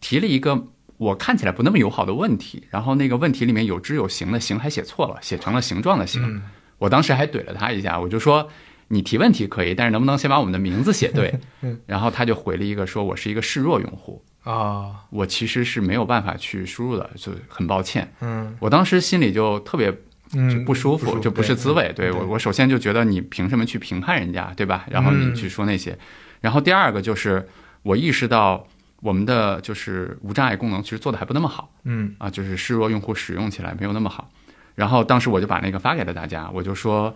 [0.01, 0.67] 提了一个
[0.97, 6.43] 我看起来不那么友好的问题，然后那个问题里面有知有形的形还写错了，写成了形状的形。
[6.77, 8.49] 我当时还怼了他一下，我就说
[8.89, 11.39] 你提问题可以，但是能不能先把我们的名字写对？
[11.85, 18.11] 然后他就回了一个说我是一个示弱用户啊，我其实是没有办法去输入的，就很抱歉。
[18.21, 19.93] 嗯，我当时心里就特别。
[20.29, 21.89] 就不舒服，就不是滋味。
[21.95, 24.85] 对我，我首先就觉得你凭什么去评判人家，对吧？
[24.91, 25.97] 然后你去说那些。
[26.41, 27.47] 然后第二个就是
[27.81, 28.67] 我意识到
[28.99, 31.71] 我们的就是无障碍功能其实做的还不那么好。
[31.85, 34.29] 嗯啊，就是示弱用户使用起来没有那么好。
[34.75, 37.15] 然后当时我就把那个发给了大家，我就说，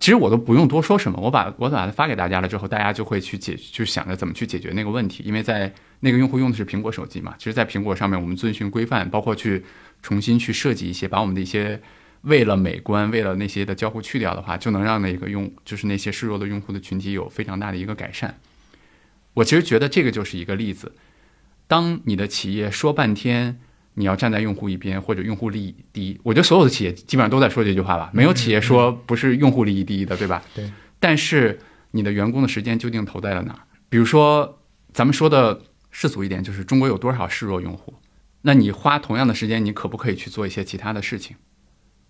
[0.00, 5.22] 其实我都不用多说什么，我把我把它发给大家了之后，大家就会去解，就想着怎么去解决那个问题。
[5.26, 9.64] 因为在那个用户用的是苹果手机嘛，其实，在苹果上面我们遵循规范，包括去
[10.02, 11.80] 重新去设计一些，把我们的一些。
[12.22, 18.40] 为了美观，为了那些的交互去掉的话，就能让那个用就是那些示弱的用户的群体有非常大的一个改善。
[19.34, 20.96] 我其实觉得这个就是一个例子。
[21.68, 23.60] 当你的企业说半天
[23.98, 30.40] 你要站在用户一边或者用户利益第一，我觉得所有的企业基本上都在说这句话吧，没有企业说不是用户利益第一的，对吧？
[30.54, 30.70] 对。
[31.00, 31.58] 但是
[31.90, 33.60] 你的员工的时间究竟投在了哪儿？
[33.88, 34.60] 比如说，
[34.92, 37.92] 咱们说的世俗一点，就是中国有多少示弱用户？
[38.42, 41.36] 那你花同样的时间，你可不可以去做一些其他的事情？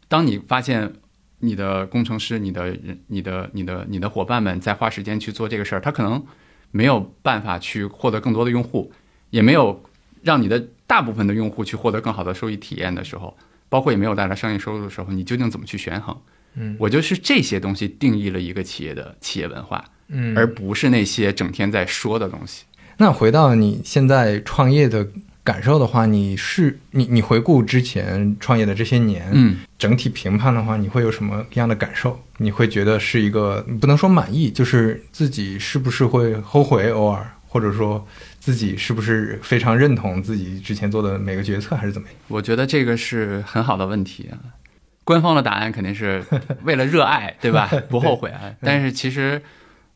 [0.08, 0.92] 当你发现
[1.38, 6.22] 你的工程师、你的人、你的、你的、你的伙伴们在花时间去做这个事儿，他可能
[6.70, 8.92] 没有办法去获得更多的用户，
[9.30, 9.82] 也没有
[10.22, 13.36] 让你的大部分的用户去获得更好的收益体验的时候，
[13.68, 16.16] 包括也没有带来商业收入的时候，你究竟怎么去权衡？
[16.54, 22.64] 嗯，我就是这些东西定义了一个企业的企业文化，嗯，而不是那些整天在说的东西。
[22.96, 25.06] 那回到你现在创业的。
[25.44, 32.20] 感受的话，你是你你回顾之前创业的这些年，嗯，整体评判的话，你会有什么样的感受？
[32.36, 38.06] 你会觉得是一个不能说满意，就是自己是不是会后悔偶尔，或者说
[38.38, 42.16] 自己是不是非常认同自己之前做的每个决策，还是怎么样？
[42.28, 44.38] 我觉得这个是很好的问题啊。
[45.04, 46.22] 官方的答案肯定是
[46.64, 47.66] 为了热爱，对吧？
[47.88, 48.54] 不后悔啊。
[48.60, 49.42] 但是其实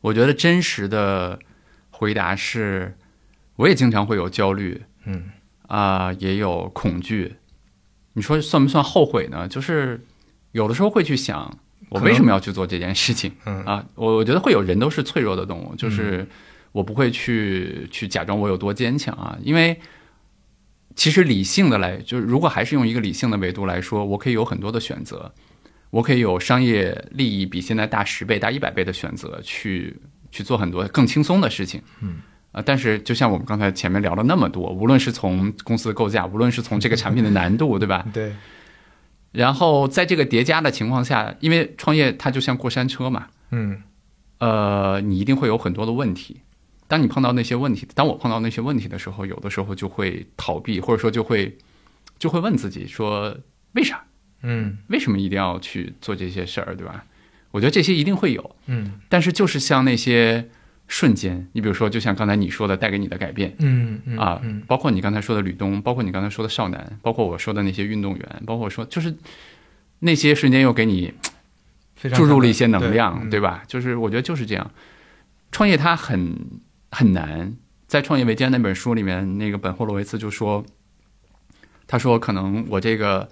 [0.01, 1.37] 我觉得真实的
[1.91, 2.95] 回答是，
[3.57, 5.29] 我也经常会有焦虑，嗯。
[5.67, 7.35] 啊，也有恐惧，
[8.13, 9.47] 你说算不算后悔呢？
[9.47, 10.05] 就是
[10.51, 11.57] 有的时候会去想，
[11.89, 13.31] 我为什么要去做这件事情？
[13.45, 16.27] 嗯啊，我我觉得会有人都是脆弱的动物，就是
[16.73, 19.79] 我不会去去假装我有多坚强啊，因为
[20.95, 25.33] 其实理性的来，就是如果还是用一个理性的维度来说，我可以有很多的选择，
[25.89, 29.95] 我可以有商业利益比现在大十倍、大一百倍的选择，去
[30.31, 31.81] 去做很多更轻松的事情。
[32.01, 32.17] 嗯。
[32.51, 38.05] 啊，但是就像我们刚才前面聊了那么多，无论是从公司的构架，无论是从这个产品的难度，对吧？
[38.13, 38.31] 对。
[39.31, 43.81] 然后在这个叠加的情况下，因为创业它就像过山车嘛，嗯，
[44.37, 46.41] 呃，你一定会有很多的问题。
[46.87, 51.57] 当你碰到那些问题，当我碰到那些问题的时候，有的时候就会逃避，或者说就会
[52.19, 53.37] 就会问自己说
[53.73, 54.03] 为啥？
[54.41, 57.05] 嗯，为什么一定要去做这些事儿，对吧？
[57.51, 60.49] 我觉得这些一定会有，嗯，但是就是像那些。
[60.85, 69.15] 瞬间，你比如说，就像刚才你说的，带给你的改变，嗯嗯啊，包括你刚才说的吕东，包括你刚才说的少男，包括我说的那些运动员，包括说就是
[69.99, 71.13] 那些瞬间又给你
[72.13, 73.63] 注入了一些能量，对吧？
[73.65, 74.71] 就是我觉得就是这样，
[75.51, 76.35] 创业它很
[76.93, 77.55] 很难。
[77.87, 80.65] 在《创业维艰》那本书里面，那个本霍洛维茨就说，
[81.85, 83.27] 他说可能我这个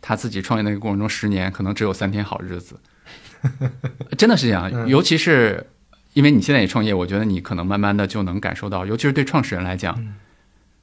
[0.00, 2.80] 他自己创业那个过程中，十年可能只有三天好日子，
[4.18, 5.70] 真的是这样，尤其是。
[6.14, 10.14] 因为你现在也创业，我觉得你可能慢慢的就能感受到，尤其是对创始人来讲，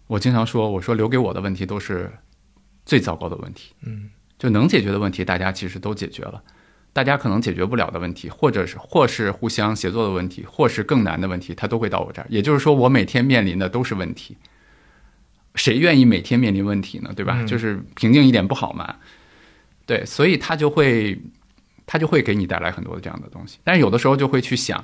[0.07, 2.11] 我经常说，我说留给我的问题都是
[2.85, 6.43] 最糟糕的问题，嗯，就能解决的问题，大家其实都解决了，
[6.93, 12.27] 大家可能解决不了的问题，或者是或是互相协作的问题，或是更难的问题，他都会到我这儿。
[12.29, 14.35] 也就是说，我每天面临的都是问题。
[15.55, 17.11] 谁愿意每天面临问题呢？
[17.15, 17.43] 对吧？
[17.45, 18.95] 就是平静一点不好吗？
[19.85, 21.17] 对，所以他就会
[21.85, 23.57] 他就会给你带来很多的这样的东西。
[23.63, 24.83] 但是有的时候就会去想，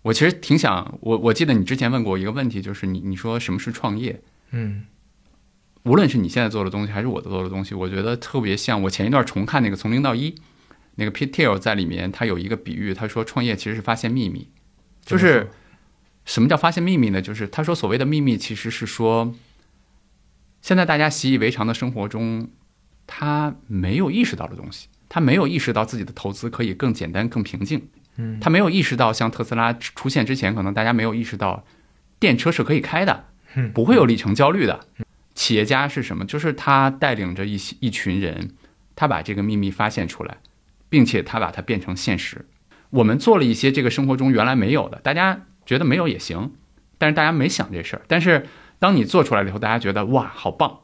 [0.00, 4.20] 我其实挺想我我记得你之前问过一个问题，就是你你说什么是创业？
[4.50, 4.84] 嗯，
[5.82, 10.30] 无论是你现在做的东西，还是我做的东西，我觉得特别像我前一段重看那个《从零到一》。
[10.96, 14.48] 那个 Pete Thiel 在里面，他有一个比喻，他说创业其实是发现秘密，
[15.04, 15.50] 就是
[16.24, 17.22] 什么叫发现秘密呢？
[17.22, 19.34] 就是他说所谓的秘密其实是说，
[20.60, 22.48] 现在大家习以为常的生活中，
[23.06, 31.64] 他没有意识到的东西，他没有意识到自己的投资可以更简单、更平静，嗯，他没有意识到像特斯拉出现之前，可能大家没有意识到
[32.18, 33.24] 电车是可以开的，
[33.74, 34.86] 不会有里程焦虑的。
[35.34, 36.24] 企业家是什么？
[36.26, 38.50] 就是他带领着一一群人，
[38.94, 40.36] 他把这个秘密发现出来。
[40.92, 42.44] 并且他把它变成现实。
[42.90, 46.52] 我们做了一些这个生活中原来没有的，大家觉得没有也行，
[46.98, 48.02] 但是大家没想这事儿。
[48.06, 48.46] 但是
[48.78, 50.80] 当你做出来了以后，大家觉得哇，好棒！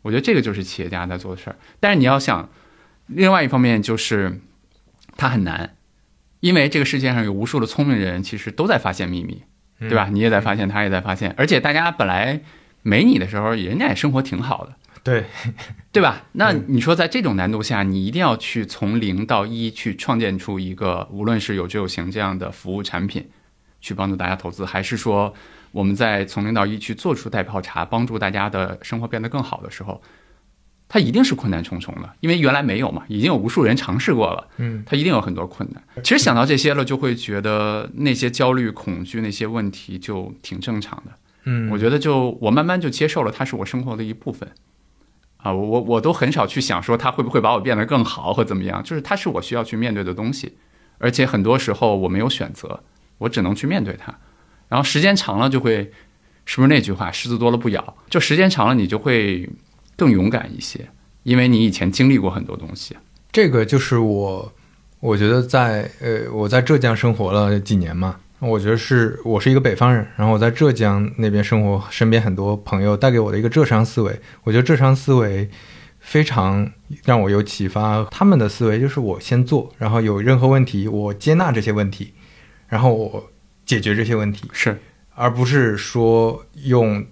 [0.00, 1.56] 我觉得这个就是企业家在做的事儿。
[1.78, 2.48] 但是你要想，
[3.06, 4.40] 另外一方面就是
[5.18, 5.76] 它很难，
[6.40, 9.42] 因为这个世界上有无数的聪明人，其实都在发现秘密，
[9.78, 10.08] 对吧？
[10.10, 12.40] 你也在发现，他也在发现，而且大家本来
[12.80, 14.74] 没你的时候，人家也生活挺好的。
[15.02, 15.24] 对，
[15.90, 16.26] 对吧？
[16.32, 23.28] 那你说在这种难度下，你一定要去从零到一去创建出一个，无论是有知有行这样的服务产品，
[23.80, 25.32] 去帮助大家投资，还是说
[25.72, 30.02] 我们在从零到一去做出代泡茶，帮助大家的生活变得更好的时候，
[30.86, 35.82] 它一定是困难重重的，因为原来没有嘛，已经有无数人尝试过了，嗯，它一定有很多困难。
[36.02, 41.12] 其实想到这些了，就会觉得那些焦虑、恐惧那些问题就挺正常的。
[41.44, 44.46] 嗯，我觉得就我慢慢就接受了，它是我生活的一部分。
[45.42, 50.52] 啊，我我我都很少去想说他会不会把我变得更好或怎么样，就是它是我需要去面对的东西，
[50.98, 52.82] 而且很多时候我没有选择，
[53.18, 54.18] 我只能去面对它。
[54.68, 55.90] 然后时间长了就会，
[56.44, 57.96] 是不是那句话“狮子多了不咬”？
[58.10, 59.48] 就时间长了你就会
[59.96, 60.88] 更勇敢一些，
[61.22, 62.96] 因为你以前经历过很多东西。
[63.32, 64.52] 这个就是我，
[65.00, 68.16] 我觉得在呃我在浙江生活了几年嘛。
[68.48, 74.18] 我觉得是我是一个北方人，然后我在浙江那边生活，身边很多朋友带给我的一个浙商思维。
[74.44, 75.48] 我觉得浙商思维
[75.98, 76.70] 非常
[77.04, 78.02] 让我有启发。
[78.10, 82.14] 他们的思维就是我先做，然后有任何问题我接纳这些问题，
[82.68, 83.30] 然后我
[83.66, 84.80] 解决这些问题，是，
[85.14, 87.04] 而不是说用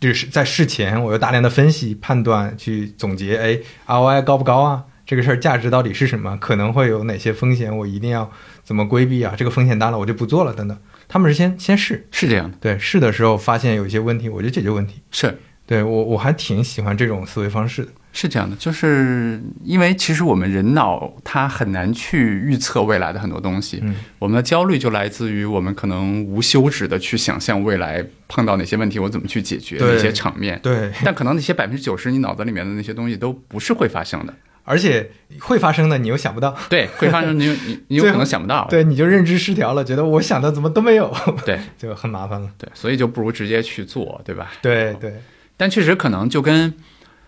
[0.00, 4.84] 就是在事前我有大量的分析判断去总结，哎，ROI 高不高啊？
[5.10, 6.36] 这个事儿价值到底是什么？
[6.36, 7.76] 可能会有哪些风险？
[7.76, 8.30] 我一定要。
[8.62, 9.34] 怎么规避啊？
[9.36, 10.54] 这个风险大了，我就不做了。
[10.54, 12.56] 等等，他们是先先试，是这样的。
[12.60, 15.02] 对，试的时候发现有一些问题，我就解决问题。
[15.10, 15.36] 是，
[15.66, 17.90] 对我我还挺喜欢这种思维方式的。
[18.12, 23.80] 是这样的，就是因为其实我们人脑它很难去预测未来的很多东西。
[23.82, 30.60] 嗯，我们的焦虑就来自于我们可能无休止的去想象未来碰到哪些问题，我怎么去解决那些场面。
[30.62, 34.32] 对，但可能那些百分之九十你脑子里面的那些东西都不是会发生的。
[34.70, 35.10] 而且
[35.40, 36.56] 会发生的，你又想不到。
[36.68, 38.68] 对，会发生，你你你有可能想不到。
[38.70, 41.12] 对，你就认知失调了，觉得我想的怎么都没有。
[41.44, 42.48] 对， 就很麻烦了。
[42.56, 44.52] 对，所以就不如直接去做，对吧？
[44.62, 45.12] 对对。
[45.56, 46.72] 但确实可能就跟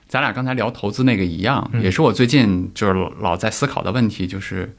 [0.07, 4.27] 咱俩刚才聊投资那个一样，也是我最近就是老在思考的问题。
[4.27, 4.73] 就是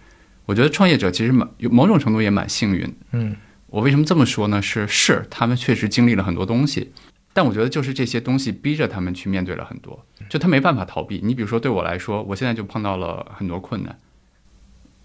[0.46, 2.96] 我觉得创业者其实蛮有某种程度也蛮幸运。
[3.12, 3.36] 嗯。
[3.68, 4.62] 我为什么这么说呢？
[4.62, 6.92] 是是，他们确实经历了很多东西。
[7.34, 11.20] 但我觉得就是这些东西逼着他们去面对了很多，就他没办法逃避。
[11.24, 13.98] 你比如说对我来说，我现在就碰到了很多困难，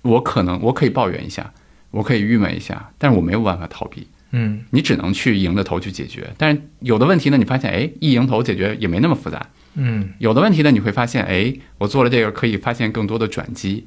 [0.03, 1.53] 我可能我可以抱怨一下，
[1.91, 4.07] 我可以郁闷一下，但是我没有办法逃避。
[4.33, 6.31] 嗯，你只能去迎着头去解决。
[6.37, 9.47] 但是有的问题呢，你发现哎，一迎头解决也没那么复杂。
[9.75, 13.87] 嗯，有的问题呢，你会发现哎，我做了这个可以发现更多的转机。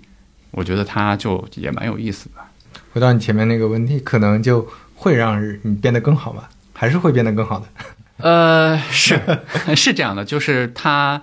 [0.50, 2.36] 我觉得它就也蛮有意思的。
[2.92, 6.50] 回到你前面那个问题，可能就会让你变得更好吧？
[6.74, 7.68] 还是会变得更好的？
[8.22, 9.19] 呃，是
[9.76, 11.22] 是这样的，就是他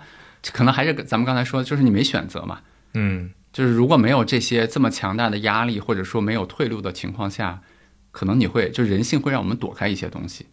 [0.53, 2.61] 可能还是咱们刚才说的，就是你没选择嘛。
[2.95, 7.63] 嗯，就是如果没有这些这么强大的压力，或者说没有退路的情况下，
[8.11, 10.47] 可能你会就人性会让我们躲开一些东西，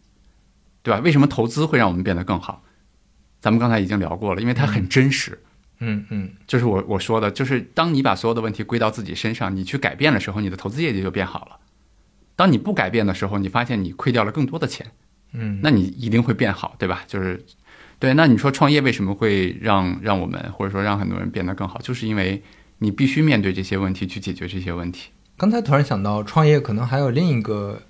[0.83, 0.99] 对吧？
[0.99, 2.63] 为什么投资会让我们变得更好？
[3.39, 5.39] 咱们刚才已经聊过了，因为它很真实。
[5.79, 11.57] 嗯嗯，就是我我说的，就是当你把所有的问题归到自己身上，你去改变的时候，你的投资业绩就变好了。
[12.35, 14.91] 当你不改变的时候，你发现你亏掉了更多的钱。
[15.33, 17.03] 嗯，那你一定会变好，对吧？
[17.07, 17.43] 就是，
[17.99, 18.13] 对。
[18.13, 21.79] 那你说创业为什么会让让我们或者说让很多人变得更好？
[21.81, 22.41] 就是因为
[22.79, 25.09] 你必须面对这些问题，去解决这些问题。
[25.37, 27.81] 刚才突然想到，创业可能还有另一个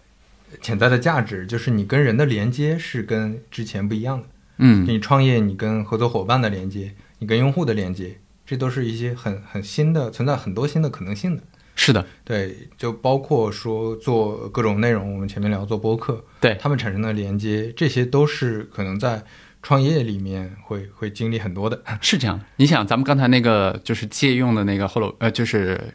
[0.61, 4.27] 潜在的价值，就是你跟人的连接是跟之前不一样的。
[4.57, 11.43] 嗯，你创业，你跟合作伙伴的连接，你跟用户的连接，这都是一些很很新的，存在很多新的可能性的。
[11.75, 19.23] 是的，对，就包括说做各种内容，我们前面聊做播客，对他们产生的连接，这些都是可能在
[19.61, 21.83] 创业里面会会经历很多的。
[22.01, 22.39] 是这样。
[22.55, 25.93] 你想，咱们刚才那个就是借用的那个后楼，呃，就是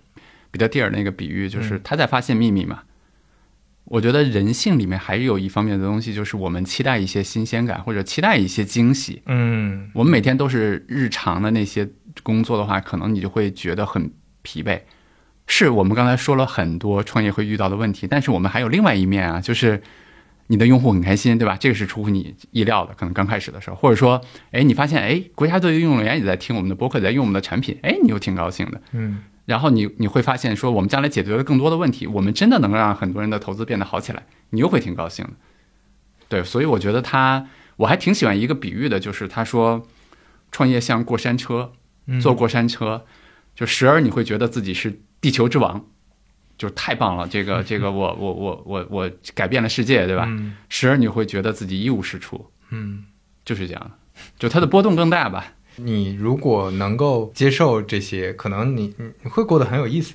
[0.51, 2.83] 彼得蒂尔那个比喻，就是他在发现秘密嘛。
[3.85, 9.23] 我觉得人性里面还是有一方面的东西，就是我们期待一些新鲜感，或者期待一些惊喜。
[9.27, 11.89] 嗯，我们每天都是日常的那些
[12.23, 14.13] 工作的话，可能你就会觉得很
[14.43, 14.81] 疲惫。
[15.53, 19.83] 是我们刚才说了很多创业会遇到的问题，但是我们还有另外一面啊，就是
[20.47, 21.57] 你的用户很开心，对吧？
[21.59, 24.21] 这个是出乎你意料的，可能刚开始的时候，或者说，
[24.53, 28.81] 哎，你发现，哎，国家队的运动员也在听我们的博客，在用我们的产品，哎，你又挺高兴的。
[28.93, 35.33] 嗯，然后你你会发现，说我们将来解决了更多的问题，我们真的能让很多人的投资变得好起来，你又会挺高兴的。
[36.29, 39.85] 对，所以我觉得他，我还挺喜欢一个比喻的，就是他说，
[40.53, 41.73] 创业像过山车，
[42.23, 43.05] 坐过山车，
[43.57, 45.85] 就时而你会觉得自己是地球之王，
[46.57, 50.25] 就是太棒了，这个这个我我我我我改变了世界，对吧？
[50.29, 53.05] 嗯时而你会觉得自己一无是处，嗯，
[53.45, 53.91] 就是这样的，
[54.39, 55.55] 就它的波动更大吧。
[55.77, 60.15] 你如果能够接受这些，可能你你你会过得很有意思。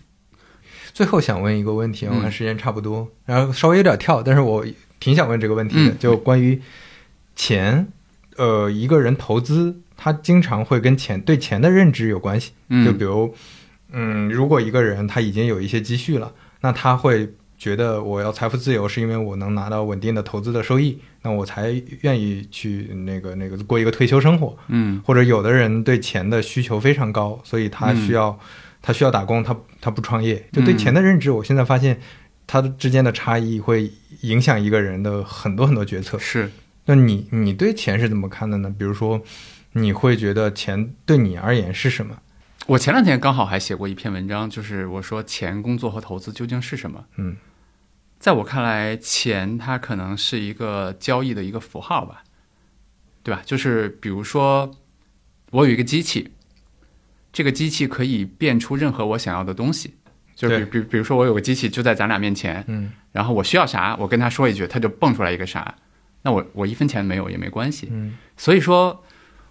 [0.94, 4.66] 最后想问一个问题，我看时间差不多，然后稍微有点跳，但是我
[5.00, 6.62] 挺想问这个问题的，嗯就关于
[7.36, 7.88] 钱，
[8.38, 12.54] 呃，一个人投资，他经常会跟钱对钱的认知有关系。
[12.70, 13.34] 嗯就比如，嗯，
[14.30, 16.32] 如果一个人他已经有一些积蓄了，
[16.62, 21.70] 那他会觉得我要财富自由是因为我能拿到稳定的投资的收益，那我才
[22.02, 24.58] 愿意去那个那个过一个退休生活。
[24.68, 28.38] 嗯或者有的人对钱的需求非常高，所以他需要、
[28.82, 30.46] 他需要打工，他他不创业。
[30.52, 31.98] 就对钱的认知，我现在发现
[32.46, 33.90] 他之间的差异会
[34.22, 36.20] 影响一个人的很多很多决策。
[36.20, 36.52] 是，
[36.86, 38.74] 那你你对钱是怎么看的呢？
[38.78, 39.22] 比如说，
[39.72, 42.18] 你会觉得钱对你而言是什么？
[42.68, 47.06] 我前两天刚好还写过一篇文章，就是我说钱、工作和投资究竟是什么？
[47.18, 47.36] 嗯，
[48.18, 52.24] 在我看来，钱它可能是一个交易的一个符号吧，
[53.22, 53.42] 对吧？
[53.46, 54.72] 就是比如说，
[55.52, 56.32] 我有一个机器，
[57.32, 59.94] 这个机器可以变出任何我想要的东西。
[60.36, 65.76] 就是比比比如说，我有个机器就在咱俩面前，嗯然后我需要啥，我跟他说一句，他就蹦出来一个啥，
[66.24, 67.88] 那我我一分钱没有也没关系。
[67.92, 69.02] 嗯，所以说，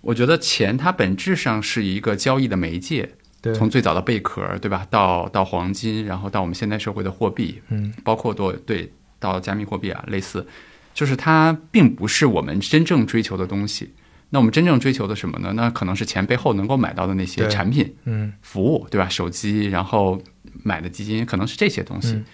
[0.04, 3.08] 我觉得钱它本质上是一个交易的媒介，
[3.40, 10.46] 对，从最早的贝壳，对吧，到到黄金，然后到我们现代社会的货币，嗯包括多对到加密货币啊，类似，
[10.92, 13.92] 就是它并不是我们真正追求的东西。
[14.30, 15.52] 那我们真正追求的什么呢？
[15.54, 19.08] 那可能是钱背后能够买到的那些产品、嗯服务，对吧？
[19.08, 20.20] 手机，然后
[20.64, 22.14] 买的基金，可能是这些东西。
[22.14, 22.24] 嗯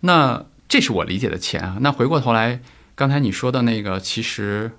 [0.00, 1.78] 那这是我理解的钱啊。
[1.80, 2.60] 那回过头来，
[2.94, 4.70] 刚才你说的那个，其实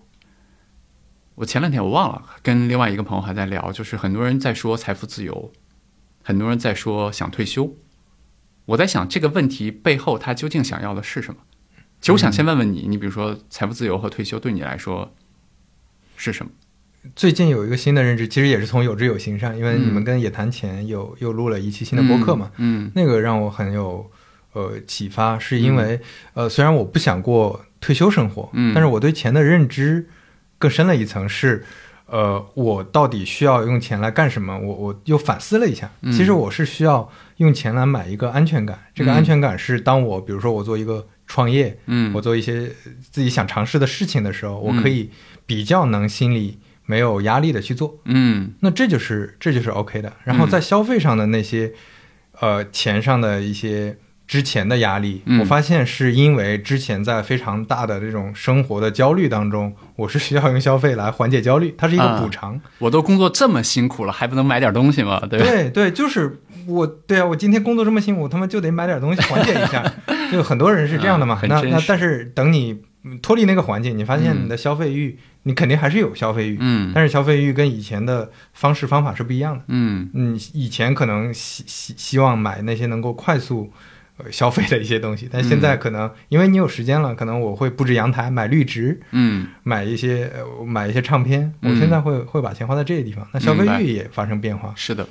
[1.35, 5.51] 我前两天我忘了，跟另外一个朋友还在聊，就是很多人在说财富自由，
[6.23, 7.75] 很多人在说想退休。
[8.65, 11.41] 我在想这个问题背后他究竟想要的是什么？
[11.99, 15.13] 其实我想先问问你，你比如说财富自由和退休对你来说
[16.15, 16.51] 是什么？
[17.15, 24.09] 最近有一个新的认知，其实也是从有知有行上，因为嗯你们跟野谈钱有又录了一期新的播客嘛，嗯那个让我很有
[24.53, 25.99] 呃启发，是因为、
[26.33, 30.07] 呃虽然我不想过退休生活，嗯但是我对钱的认知
[30.57, 31.63] 更深了一层是。
[32.07, 34.55] 呃，我到底需要用钱来干什么？
[34.59, 38.77] 我我又反思了一下，嗯其实我是需要用钱来买一个安全感。
[38.93, 42.71] 这个嗯安全感是当我比如说我做一个创业，嗯我做一些
[43.09, 45.09] 自己想尝试的事情的时候，我嗯可以
[45.47, 47.97] 比较能心里没有压力的去做。
[48.05, 50.13] 嗯那这就是这就是 OK 的。
[50.25, 51.73] 然后在消费上的那些，
[52.39, 53.97] 呃，钱上的一些
[54.27, 62.59] 之前的压力，嗯我发现是因为之前在非常大的这种生活的焦虑当中，我是需要用消费来缓解焦虑，它是一个啊补偿。
[62.79, 65.21] 我都工作这么辛苦了，还不能买点东西吗？
[65.29, 65.39] 对？
[65.39, 69.83] 对对，就是我，对啊，我今天工作这么辛苦，我他妈就得买点东西缓解一下。
[70.31, 71.39] 就很多人是这样的嘛。
[71.47, 79.63] 那那但是等你嗯脱离那个环境，你发现嗯你的消费欲，你肯定还是有消费欲，嗯但是消费欲跟以前的方式方法是不一样的。
[79.67, 83.71] 嗯嗯，以前可能希希希望买那些能够快速
[84.17, 89.47] 呃消费的一些东西，但现在可能因为你有时间了，可能我会布置阳台，买绿植，嗯。
[89.63, 91.53] 买一些呃买一些唱片。
[91.61, 94.73] 我嗯现在会会把钱花在这些地方，那消费欲也发生变化。
[94.75, 95.07] 是的，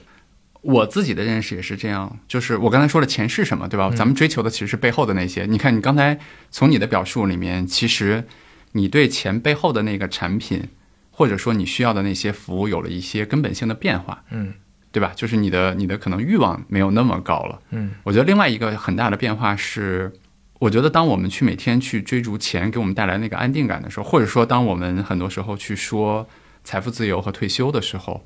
[0.62, 3.88] 我自己的认识也是这样，就是我刚才说的钱是什么，对吧？
[3.92, 3.96] 嗯。
[3.96, 5.44] 咱们追求的其实是背后的那些。
[5.44, 6.18] 你看，你刚才
[6.50, 8.24] 从你的表述里面，其实
[8.72, 10.68] 你对钱背后的那个产品，
[11.10, 14.54] 或者说你需要的那些服务，有了一些根本性的变化，嗯
[14.94, 15.12] 对吧？
[15.16, 17.60] 就是你的你的可能欲望没有那么高了。
[17.70, 20.12] 嗯我觉得另外一个很大的变化是，
[20.60, 26.28] 我觉得当我们去每天去追逐钱给我们带来那个安定感的时候，或者说当我们很多时候去说
[26.62, 28.24] 财富自由和退休的时候，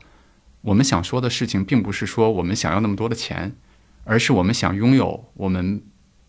[0.61, 3.57] 我们想说的事情并不是说我们想要那么多的钱，
[4.05, 5.81] 而是我们想拥有我们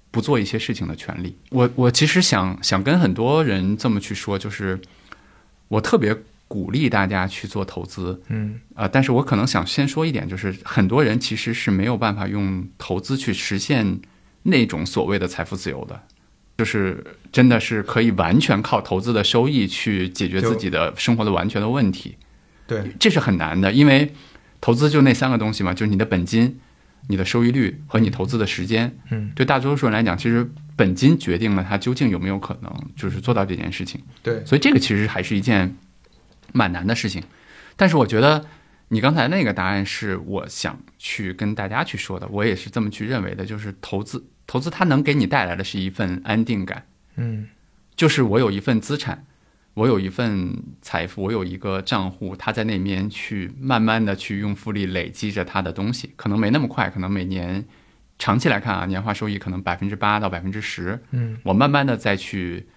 [0.10, 1.36] 不做一些事情的权利。
[1.50, 4.80] 我我其实想想跟很多人这么去说，就是
[5.68, 6.16] 我特别
[6.50, 14.00] 鼓励大家去做投资，嗯啊、但是我可能想先说一点，就是很多人其实是没有办法用投资去实现
[14.44, 16.02] 那种所谓的财富自由的，
[16.58, 22.18] 就是真的是可以完全靠投资的收益去解决自己的生活的完全的问题。
[22.66, 24.12] 对，这是很难的，因为
[24.60, 26.60] 投资就那三个东西嘛，就是你的本金、
[27.08, 28.98] 你的收益率和你投资的时间。
[29.12, 34.02] 嗯，对大多数人来讲，其实本金决定了他究竟有没有可能就是做到这件事情。
[34.24, 35.76] 对，所以这个其实还是一件
[36.54, 37.24] 蛮难的事情。
[37.76, 38.46] 但是我觉得
[38.90, 46.86] 你刚才那个答案是我想去跟大家去说的，我也是这么去认为的，就是投资，投资它能给你带来的是一份安定感，
[47.16, 47.50] 嗯
[47.96, 49.26] 就是我有一份资产。
[49.76, 57.64] 我有一份财富，我有一个账户，它在那边去慢慢的去用复利累积着它的东西，可能没那么快，可能每年
[58.18, 62.68] 长期来看啊，年化收益可能百分之八到百分之十，嗯我慢慢的再去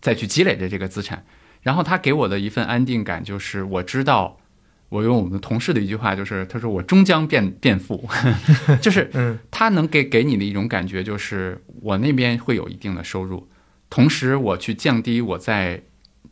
[0.00, 1.24] 再去积累着这个资产，
[1.64, 4.38] 然后他给我的一份安定感就是我知道，
[4.90, 8.08] 我用我们同事的一句话就是，他说我终将变变富，
[8.80, 13.48] 就是嗯他能给给你的一种感觉就是我那边会有一定的收入，
[13.90, 15.82] 同时我去降低我在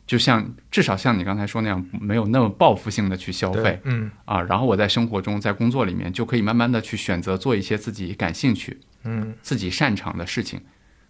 [0.07, 8.79] 就像至少像你刚才说那样没有那么报复性的去消费，嗯啊，然后我在生活中在工作里面就可以慢慢的去选择做一些自己感兴趣。
[9.05, 10.61] 嗯自己擅长的事情，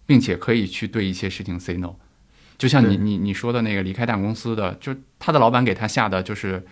[0.07, 1.93] 并且可以去对一些事情 say no。
[2.63, 6.65] 就像你你你说的那个离开大公司的，就他的老板给他下的就是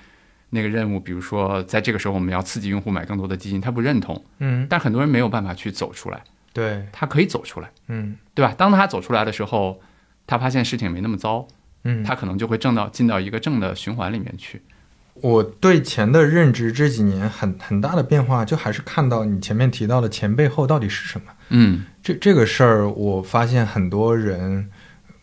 [0.51, 6.23] 那个任务，比如说在这个时候我们要刺激用户买更多的基金，他不认同，嗯，但很多人没有办法去走出来，
[6.53, 8.55] 对，他可以走出来，嗯对吧？
[8.57, 9.81] 当他走出来的时候，
[10.25, 11.45] 他发现事情没那么糟，
[11.83, 14.61] 嗯，他可能就会挣到进到一个正的循环里面去。
[15.15, 21.25] 我对钱的认知这几年很很大的变化，就还是看到你前面提到的钱背后到底是什么。
[21.49, 24.69] 嗯这这个事儿，我发现很多人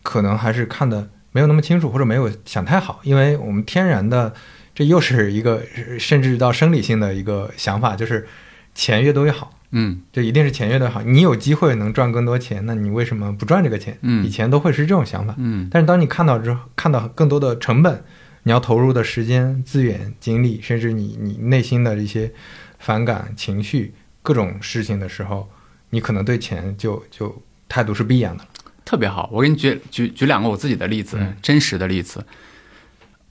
[0.03, 4.33] 可能还是看的没有那么清楚，或者没有想太好，因为我们天然的，
[4.73, 5.63] 这又是一个
[5.99, 8.27] 甚至到生理性的一个想法，就是
[8.73, 11.01] 钱越多越好，嗯这一定是钱越多越好。
[11.03, 13.97] 你有机会能赚更多钱，那你为什么不赚这个钱？
[14.01, 18.03] 嗯以前都会是这种想法，嗯但是当你看到之后，看到更多的成本，
[18.43, 22.31] 你要投入的时间、资源、精力，甚至你你内心的一些
[22.79, 23.93] 反感、情绪、
[24.23, 25.49] 各种事情的时候，
[25.91, 28.49] 你可能对钱就就态度是不一样的了。
[28.89, 29.29] 特别好。
[29.31, 32.25] 我给你举举举两个我自己的例子，嗯真实的例子。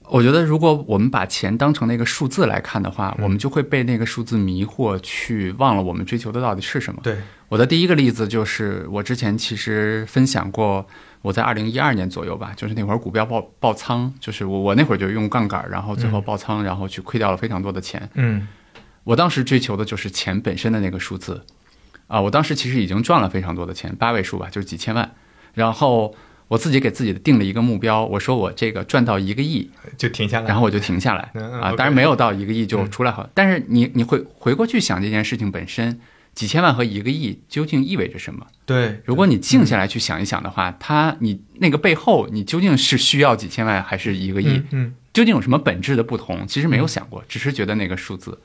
[0.03, 7.01] 我觉得，如果我们把钱当成那个数字来看的话，嗯我们就会被那个数字迷惑，去忘了我们追求的到底是什么。
[7.03, 7.17] 对，
[7.49, 10.87] 我的第一个例子就是，我之前其实分享过，
[11.21, 18.09] 我在二零一二年左右吧，就是那会儿股票爆爆仓，就是我我那会儿就用杠杆，然后最后爆仓，然后去亏掉了非常多的钱。
[18.13, 18.47] 嗯
[19.03, 21.43] 我当时追求的就是钱本身的那个数字，
[22.07, 25.11] 啊，我当时其实已经赚了非常多的钱，八位数吧，就是几千万。
[25.53, 26.15] 然后
[26.47, 31.71] 我自己给自己定了一个目标，我说我这个赚到一个亿，就停下来，然后我就停下来啊。
[31.73, 35.99] 当然没有到一个亿就出来好，但是你你会回过去想这件事情本身，
[36.33, 38.47] 几千万和一个亿究竟意味着什么？
[38.65, 44.61] 对，如果你静下来去想一想的话，它你那个背后你究竟是需要几千万还是一个亿？
[45.11, 46.47] 究竟有什么本质的不同？
[46.47, 48.39] 其实没有想过，只是觉得那个数字，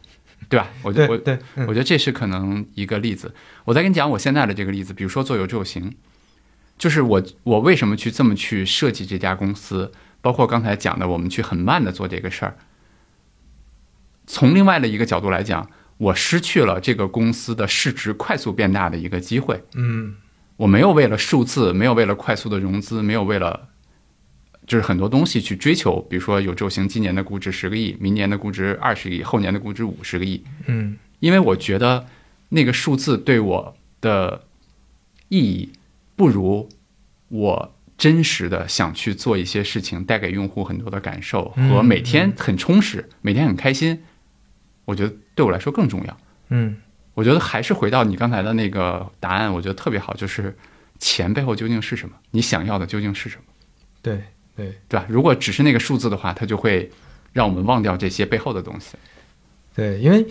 [0.49, 0.69] 对吧？
[0.83, 3.33] 我我对对，嗯我觉得这是可能一个例子。
[3.65, 5.95] 我再跟你讲我现在的这个例子，比如说做有志有行，
[6.77, 12.57] 就是我我为什么去这么去设计这家公司，包括刚才讲的我们去很慢的做这个事儿。
[14.27, 19.63] 从另外的一个角度来讲，我失去了这个公司的市值快速变大的一个机会。
[19.75, 20.17] 嗯
[20.57, 23.69] 我没有为了数字，没有为了快速的融资，没有为了
[24.67, 32.07] 就是很多东西去追求，比如说有周行今年的估值十个亿，明年的估值二十亿，后年的估值五十个亿，嗯因为我觉得
[32.51, 34.45] 那个数字对我的
[35.29, 35.73] 意义
[36.17, 36.69] 不如
[37.29, 44.03] 我真实的想去做一些事情，带给用户很多的感受嗯和每天很充实，每天很开心，
[44.85, 46.17] 我觉得对我来说更重要。
[46.49, 46.77] 嗯
[47.15, 50.57] 我觉得还是回到你刚才的那个答案，我觉得特别好，就是
[50.99, 52.17] 钱背后究竟是什么？
[52.33, 53.45] 你想要的究竟是什么？
[54.03, 54.21] 对
[54.57, 55.07] 对对吧？
[55.09, 56.91] 如果只是那个数字的话，它就会
[57.33, 58.97] 让我们忘掉这些背后的东西。
[59.77, 60.27] 对，因为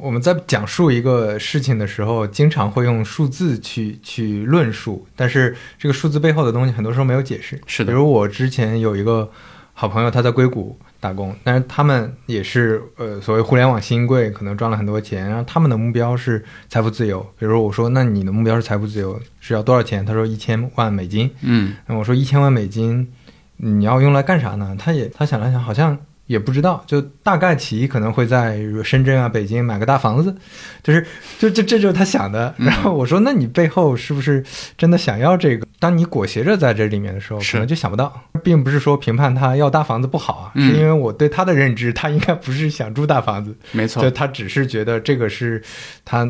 [0.00, 7.60] 我们在讲述一个事情的时候，经常会用数字去去论述，但是这个数字背后的东西，很多时候没有解释。
[7.66, 9.28] 是的比如我之前有一个
[9.74, 17.20] 好朋友，他在硅谷打工，但是他们也是呃所谓互联网新贵，可能赚了很多钱，然后他们的目标是财富自由。
[17.38, 20.04] 比如我说，那你的目标是财富自由，是要多少钱？
[20.04, 21.30] 他说一千万美金。
[21.42, 23.08] 嗯那我说一千万美金，
[23.56, 24.76] 你要用来干啥呢？
[24.78, 25.98] 他也他想了想，好像
[26.28, 30.32] 也不知道，就大概其可能会在深圳啊、北京买个大房子，
[30.84, 31.04] 就是
[31.40, 32.54] 就这这就是他想的。
[32.56, 34.44] 然后我说，那你背后是不是
[34.76, 35.66] 真的想要这个？
[35.80, 45.62] 当你裹挟着在这里面的时候，可能就想不到，并不是说评判他要大房子不好啊，是因为我对他的认知，他应该不是想住大房子，没错，就他只是觉得这个是
[46.04, 46.28] 他。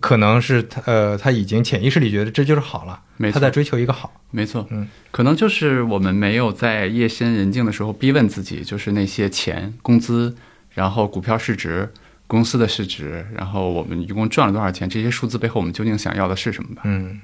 [0.00, 3.00] 可能是他呃，他已经潜意识里觉得这就是好了，
[3.32, 10.34] 他在追求一个好，没错，嗯，可能就是我们没有在夜深人静的时候逼问自己，就是那些钱、工资，
[10.70, 11.92] 然后股票市值、
[12.26, 16.74] 公司的市值，然后我们一共赚了多少钱，这些数字背后我们究竟想要的是什么。
[16.74, 16.82] 吧？
[16.84, 17.20] 嗯，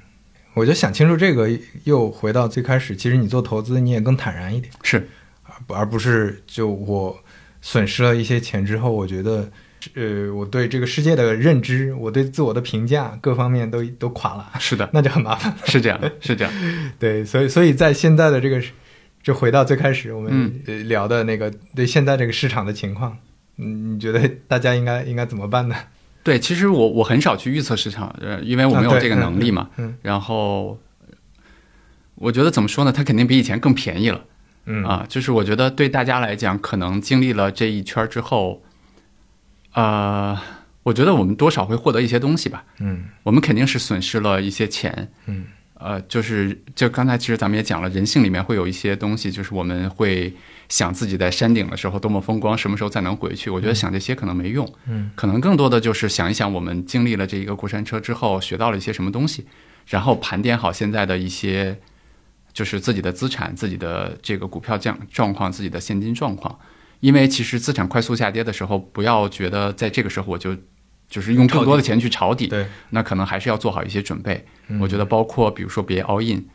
[0.53, 1.49] 我觉得想清楚这个，
[1.83, 5.09] 又回到最开始，其实你做投资你也更坦然一点，是，
[5.43, 7.21] 而而不是就我
[7.61, 9.51] 损失了一些钱之后，我觉得。
[9.95, 14.49] 呃，我对这个世界的认知，我对自我的评价，各方面都都垮了。
[14.59, 15.55] 是的，那就很麻烦。
[15.65, 16.53] 是这样，是这样。
[16.99, 18.61] 对，所以，所以在现在的这个，
[19.23, 23.17] 就回到最开始我们聊的那个，对现在这个市场的情况，
[23.57, 25.75] 嗯，你觉得大家应该应该怎么办呢？
[26.23, 29.69] 对，其实我我很少去预测市场，呃，因为我没有这个能力嘛。
[29.77, 29.95] 嗯。
[30.01, 30.77] 然后，
[32.15, 32.91] 我觉得怎么说呢？
[32.91, 34.25] 它肯定比以前更便宜了。
[34.65, 34.83] 嗯。
[34.83, 38.61] 啊，就是我觉得对大家来讲，可能经历了这一圈之后。
[39.79, 40.37] 呃，
[40.83, 42.65] 我觉得我们多少会获得一些东西吧。
[42.79, 45.09] 嗯，我们肯定是损失了一些钱。
[45.27, 45.45] 嗯，
[45.75, 50.33] 呃，就是就刚才其实咱们也讲了，人性里面会有一些东西，就是我们会
[50.67, 53.49] 想自己在山顶的时候多么风光，什么时候才能回去？
[53.49, 54.69] 我觉得想这些可能没用。
[54.87, 59.45] 嗯，可能更多的就是想一想，我们经历了这一个过山车之后，学到了一些什么东西，
[59.87, 61.79] 然后盘点好现在的一些，
[62.51, 66.59] 就是自己的资产、自己的这个股票降状况、自己的现金状况。
[66.99, 70.55] 因为其实资产快速下跌的时候，不要觉得在这个时候我就
[71.09, 74.45] 就是用更多的钱去抄底，对，那可能还是要做好一些准备。
[74.79, 76.45] 我觉得包括比如说别 all in，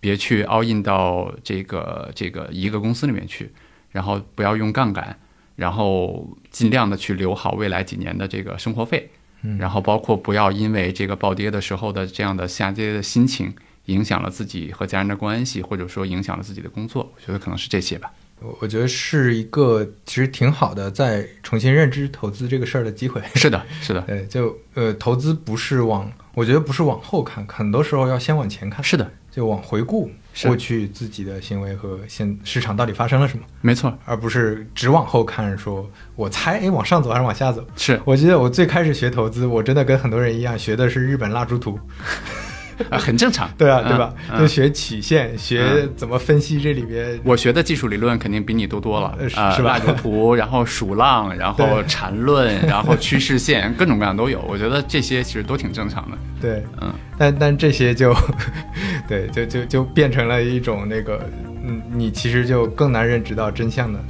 [0.00, 3.52] 别去 all in 到这个这个一个公司里面去，
[3.90, 5.16] 然后不要用杠杆，
[5.54, 9.10] 然后尽量的去留好未来几年的这个生活费，
[9.58, 13.54] 然后包括不要因为这个暴跌的时候的这样的下跌的心情，
[13.84, 17.12] 影响了自己和家人的关系，或者说影响了自己的工作。
[17.14, 18.10] 我觉得可能是这些吧。
[18.42, 23.20] 我我觉得是一个其实挺好的，在重新认知投资这个事儿的机会。
[23.34, 28.82] 是的，是的，对，就呃，投资不是往，我觉得不是往后看，很多时候要先往前看。
[28.82, 30.10] 是的，就往回顾
[30.42, 33.44] 过去自己的行为和现市场到底发生了什么。
[33.60, 37.64] 没错，而不是只往后看，说我猜，哎，往上走还是往下走？
[37.76, 41.78] 是，我记得我最开始学投资，我真的跟很多人一样，学的是日本蜡烛图。
[42.88, 44.14] 啊，很正常， 对啊，对吧？
[44.38, 47.18] 就学曲线，学怎么分析这里边。
[47.24, 49.76] 我学的技术理论肯定比你多多了，啊，是吧？
[49.76, 54.40] 蜡烛图，然后数浪，然后缠论，然后趋势线，各种各样都有。
[54.48, 56.16] 我觉得这些其实都挺正常的。
[56.40, 58.14] 对，嗯，但但这些就，
[59.08, 61.28] 对，就就就变成了一种那个，
[61.64, 64.00] 嗯，你其实就更难认知到真相的。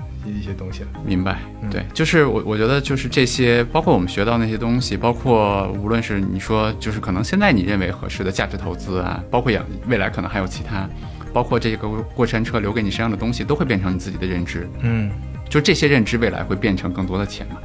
[0.40, 1.38] 一些东西了，明白？
[1.70, 10.88] 对，就是我，我觉得就是这些，包括我们学到那些东西，包括无论是你说，就是可能现在你认为合适的价值投资啊，包括养未来可能还有其他，
[11.32, 14.68] 包括这个过山车留给你身上的东西，都会变成你自己的认知。
[14.80, 15.10] 嗯，
[15.48, 17.56] 就这些认知，未来会变成更多的钱嘛？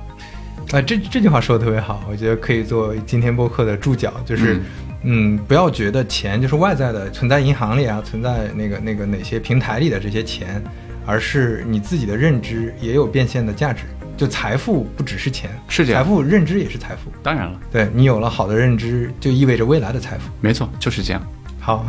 [0.74, 4.60] 啊，这这句话说的特别好，我觉得可以做今天播客的注脚，就是，
[5.04, 10.62] 嗯，不要觉得钱就是外在的，存在银行里啊，存在那个那个哪些平台里的这些钱。
[11.06, 13.84] 而是你自己的认知也有变现的价值，
[14.18, 17.12] 就财富不只是钱，是这样，财富认知也是财富。
[17.22, 20.30] 当然了，对你有了好的认知，就意味着未来的财富。
[20.42, 21.22] 没错，就是这样。
[21.60, 21.86] 好，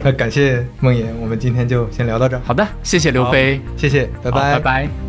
[0.00, 2.42] 那感谢梦妍，我们今天就先聊到这儿。
[2.44, 5.05] 好的，谢谢刘飞，谢谢，拜拜，拜拜。